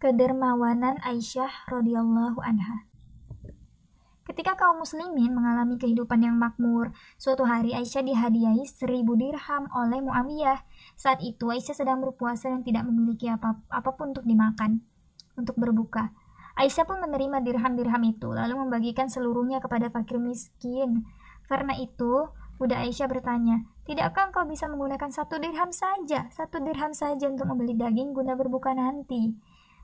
Kedermawanan 0.00 0.96
Aisyah 1.04 1.68
radhiyallahu 1.68 2.40
anha. 2.40 2.88
Ketika 4.30 4.54
kaum 4.54 4.78
muslimin 4.78 5.34
mengalami 5.34 5.74
kehidupan 5.74 6.22
yang 6.22 6.38
makmur, 6.38 6.94
suatu 7.18 7.42
hari 7.42 7.74
Aisyah 7.74 8.06
dihadiahi 8.06 8.62
seribu 8.62 9.18
dirham 9.18 9.66
oleh 9.74 9.98
Muawiyah. 10.00 10.62
Saat 10.94 11.18
itu 11.20 11.50
Aisyah 11.50 11.74
sedang 11.74 11.98
berpuasa 11.98 12.46
dan 12.46 12.62
tidak 12.62 12.86
memiliki 12.86 13.26
apa 13.26 13.58
apa 13.66 13.90
pun 13.98 14.14
untuk 14.14 14.22
dimakan, 14.22 14.86
untuk 15.34 15.58
berbuka. 15.58 16.14
Aisyah 16.54 16.86
pun 16.86 17.02
menerima 17.02 17.42
dirham-dirham 17.42 18.02
itu, 18.06 18.30
lalu 18.30 18.54
membagikan 18.54 19.10
seluruhnya 19.10 19.58
kepada 19.58 19.90
fakir 19.90 20.22
miskin. 20.22 21.10
Karena 21.50 21.74
itu, 21.74 22.30
Bunda 22.62 22.78
Aisyah 22.78 23.10
bertanya, 23.10 23.66
Tidakkah 23.90 24.30
engkau 24.30 24.46
bisa 24.46 24.70
menggunakan 24.70 25.10
satu 25.10 25.42
dirham 25.42 25.74
saja, 25.74 26.30
satu 26.30 26.62
dirham 26.62 26.94
saja 26.94 27.26
untuk 27.26 27.50
membeli 27.50 27.74
daging 27.74 28.14
guna 28.14 28.38
berbuka 28.38 28.70
nanti? 28.70 29.34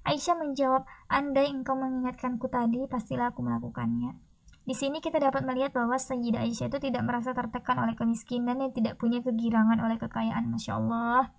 Aisyah 0.07 0.39
menjawab, 0.39 0.87
andai 1.11 1.51
engkau 1.51 1.75
mengingatkanku 1.75 2.47
tadi, 2.47 2.87
pastilah 2.87 3.35
aku 3.35 3.43
melakukannya. 3.43 4.15
Di 4.63 4.79
sini 4.79 5.03
kita 5.03 5.19
dapat 5.19 5.43
melihat 5.43 5.75
bahwa 5.75 5.99
Sayyidah 5.99 6.47
Aisyah 6.47 6.71
itu 6.71 6.79
tidak 6.79 7.03
merasa 7.03 7.35
tertekan 7.35 7.83
oleh 7.83 7.99
kemiskinan 7.99 8.63
dan 8.63 8.71
tidak 8.71 8.95
punya 9.03 9.19
kegirangan 9.19 9.83
oleh 9.83 9.99
kekayaan. 9.99 10.47
Masya 10.47 10.79
Allah. 10.79 11.35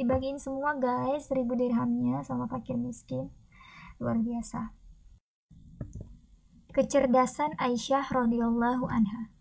Dibagiin 0.00 0.40
semua 0.40 0.72
guys, 0.76 1.28
seribu 1.28 1.52
dirhamnya 1.52 2.24
sama 2.24 2.48
fakir 2.48 2.80
miskin. 2.80 3.28
Luar 4.00 4.16
biasa. 4.20 4.72
Kecerdasan 6.72 7.56
Aisyah 7.60 8.08
radhiyallahu 8.08 8.88
anha. 8.88 9.35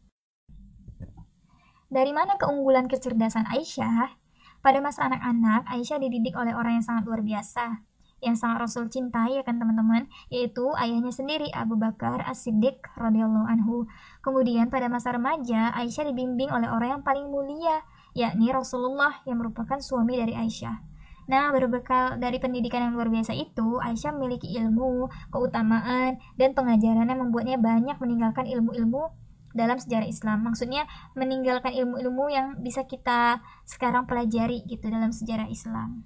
Dari 1.86 2.10
mana 2.10 2.34
keunggulan 2.42 2.90
kecerdasan 2.90 3.46
Aisyah? 3.46 4.18
Pada 4.66 4.82
masa 4.82 5.06
anak-anak, 5.06 5.70
Aisyah 5.70 6.02
dididik 6.02 6.34
oleh 6.34 6.58
orang 6.58 6.82
yang 6.82 6.86
sangat 6.86 7.06
luar 7.06 7.22
biasa, 7.22 7.86
yang 8.26 8.34
sangat 8.34 8.66
Rasul 8.66 8.90
cintai 8.90 9.38
ya 9.38 9.46
kan 9.46 9.62
teman-teman, 9.62 10.10
yaitu 10.34 10.66
ayahnya 10.82 11.14
sendiri 11.14 11.46
Abu 11.54 11.78
Bakar 11.78 12.26
As-Siddiq 12.26 12.82
radhiyallahu 12.98 13.46
anhu. 13.46 13.86
Kemudian 14.26 14.74
pada 14.74 14.90
masa 14.90 15.14
remaja, 15.14 15.70
Aisyah 15.78 16.10
dibimbing 16.10 16.50
oleh 16.50 16.66
orang 16.66 16.98
yang 16.98 17.04
paling 17.06 17.30
mulia, 17.30 17.86
yakni 18.18 18.50
Rasulullah 18.50 19.22
yang 19.30 19.38
merupakan 19.46 19.78
suami 19.78 20.18
dari 20.18 20.34
Aisyah. 20.34 20.98
Nah, 21.30 21.54
berbekal 21.54 22.18
dari 22.18 22.42
pendidikan 22.42 22.90
yang 22.90 22.98
luar 22.98 23.14
biasa 23.14 23.38
itu, 23.38 23.78
Aisyah 23.78 24.18
memiliki 24.18 24.58
ilmu, 24.58 25.06
keutamaan, 25.30 26.18
dan 26.34 26.58
pengajaran 26.58 27.06
yang 27.06 27.22
membuatnya 27.22 27.62
banyak 27.62 27.98
meninggalkan 28.02 28.50
ilmu-ilmu 28.50 29.25
dalam 29.56 29.80
sejarah 29.80 30.06
Islam. 30.06 30.44
Maksudnya 30.44 30.84
meninggalkan 31.16 31.72
ilmu-ilmu 31.72 32.26
yang 32.28 32.48
bisa 32.60 32.84
kita 32.84 33.40
sekarang 33.64 34.04
pelajari 34.06 34.68
gitu 34.68 34.92
dalam 34.92 35.16
sejarah 35.16 35.48
Islam. 35.48 36.04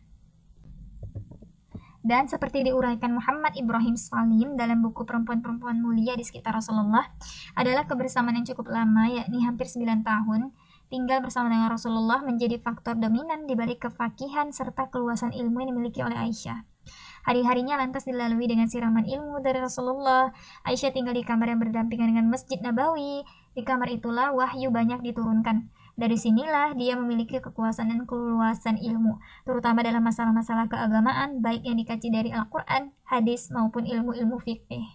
Dan 2.00 2.32
seperti 2.32 2.64
diuraikan 2.64 3.12
Muhammad 3.12 3.60
Ibrahim 3.60 4.00
Salim 4.00 4.56
dalam 4.56 4.80
buku 4.80 5.04
Perempuan-Perempuan 5.04 5.84
Mulia 5.84 6.16
di 6.16 6.24
sekitar 6.24 6.56
Rasulullah, 6.56 7.04
adalah 7.60 7.84
kebersamaan 7.92 8.40
yang 8.40 8.48
cukup 8.48 8.72
lama, 8.72 9.12
yakni 9.12 9.44
hampir 9.44 9.68
9 9.68 10.08
tahun, 10.08 10.56
tinggal 10.88 11.20
bersama 11.20 11.52
dengan 11.52 11.68
Rasulullah 11.68 12.24
menjadi 12.24 12.56
faktor 12.64 12.96
dominan 12.96 13.44
di 13.46 13.54
balik 13.54 13.84
kefakihan 13.84 14.56
serta 14.56 14.88
keluasan 14.88 15.36
ilmu 15.36 15.60
yang 15.60 15.70
dimiliki 15.76 16.00
oleh 16.00 16.16
Aisyah. 16.16 16.64
Hari-harinya 17.28 17.78
lantas 17.78 18.08
dilalui 18.08 18.48
dengan 18.48 18.72
siraman 18.72 19.06
ilmu 19.06 19.44
dari 19.44 19.60
Rasulullah. 19.60 20.32
Aisyah 20.66 20.96
tinggal 20.96 21.14
di 21.14 21.22
kamar 21.22 21.52
yang 21.52 21.62
berdampingan 21.62 22.16
dengan 22.16 22.32
Masjid 22.32 22.58
Nabawi. 22.64 23.22
Di 23.54 23.66
kamar 23.66 23.90
itulah 23.90 24.34
wahyu 24.34 24.70
banyak 24.70 25.02
diturunkan. 25.02 25.70
Dari 26.00 26.16
sinilah 26.16 26.80
dia 26.80 26.96
memiliki 26.96 27.44
kekuasaan 27.44 27.92
dan 27.92 28.08
keluasan 28.08 28.80
ilmu, 28.80 29.20
terutama 29.44 29.84
dalam 29.84 30.00
masalah-masalah 30.00 30.72
keagamaan, 30.72 31.44
baik 31.44 31.68
yang 31.68 31.76
dikaji 31.76 32.08
dari 32.08 32.30
Al-Quran, 32.32 32.96
hadis, 33.04 33.52
maupun 33.52 33.84
ilmu-ilmu 33.84 34.40
fikih. 34.40 34.88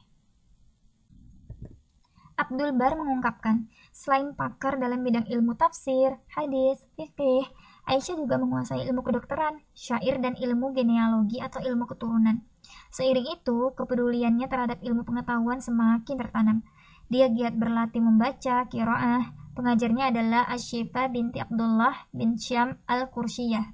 Abdul 2.34 2.74
Bar 2.74 2.96
mengungkapkan, 2.96 3.68
selain 3.92 4.32
pakar 4.32 4.80
dalam 4.80 5.04
bidang 5.04 5.28
ilmu 5.28 5.54
tafsir, 5.60 6.18
hadis, 6.32 6.82
fikih, 6.96 7.46
Aisyah 7.84 8.16
juga 8.16 8.40
menguasai 8.40 8.80
ilmu 8.88 9.04
kedokteran, 9.04 9.60
syair, 9.76 10.16
dan 10.16 10.40
ilmu 10.40 10.72
genealogi 10.72 11.36
atau 11.36 11.60
ilmu 11.60 11.84
keturunan. 11.84 12.40
Seiring 12.88 13.28
itu, 13.28 13.76
kepeduliannya 13.76 14.48
terhadap 14.48 14.80
ilmu 14.80 15.04
pengetahuan 15.04 15.60
semakin 15.60 16.16
tertanam. 16.16 16.58
Dia 17.14 17.30
giat 17.30 17.54
berlatih 17.54 18.02
membaca, 18.02 18.66
kiroah. 18.66 19.30
Pengajarnya 19.54 20.10
adalah 20.10 20.50
Ashifa 20.50 21.06
binti 21.06 21.38
Abdullah 21.38 22.10
bin 22.10 22.34
Syam 22.34 22.82
al-Qursiyah. 22.90 23.70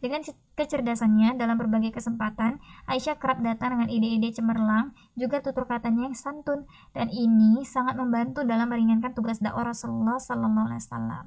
Dengan 0.00 0.24
kecerdasannya 0.56 1.36
dalam 1.36 1.60
berbagai 1.60 1.92
kesempatan, 1.92 2.56
Aisyah 2.88 3.20
kerap 3.20 3.44
datang 3.44 3.76
dengan 3.76 3.92
ide-ide 3.92 4.32
cemerlang, 4.32 4.96
juga 5.20 5.44
tutur 5.44 5.68
katanya 5.68 6.08
yang 6.08 6.16
santun, 6.16 6.64
dan 6.96 7.12
ini 7.12 7.60
sangat 7.68 8.00
membantu 8.00 8.40
dalam 8.48 8.72
meringankan 8.72 9.12
tugas 9.12 9.36
dakwah 9.36 9.68
Rasulullah 9.68 10.16
Sallallahu 10.16 10.66
Alaihi 10.72 10.80
Wasallam. 10.80 11.24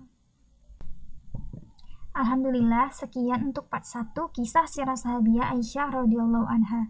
Alhamdulillah, 2.17 2.89
sekian 2.89 3.53
untuk 3.53 3.69
part 3.69 3.85
1 3.85 4.17
kisah 4.33 4.65
sirah 4.65 4.97
sahabiah 4.97 5.53
Aisyah 5.53 5.93
radhiyallahu 5.93 6.47
anha. 6.49 6.89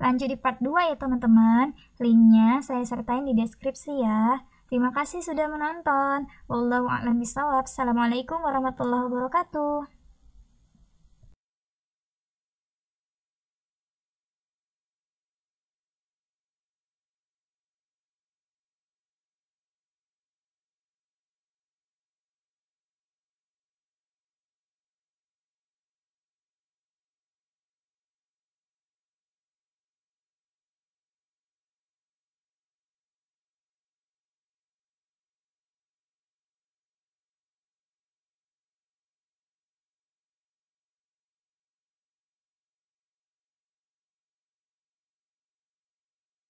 Lanjut 0.00 0.32
di 0.32 0.36
part 0.40 0.56
2 0.64 0.90
ya 0.90 0.96
teman-teman. 0.96 1.76
Linknya 2.00 2.64
saya 2.64 2.82
sertain 2.88 3.28
di 3.28 3.36
deskripsi 3.36 4.00
ya. 4.00 4.40
Terima 4.72 4.96
kasih 4.96 5.20
sudah 5.20 5.44
menonton. 5.52 6.24
Wallahu 6.48 6.88
a'lam 6.88 7.20
bishawab. 7.20 7.68
Assalamualaikum 7.68 8.40
warahmatullahi 8.40 9.12
wabarakatuh. 9.12 9.99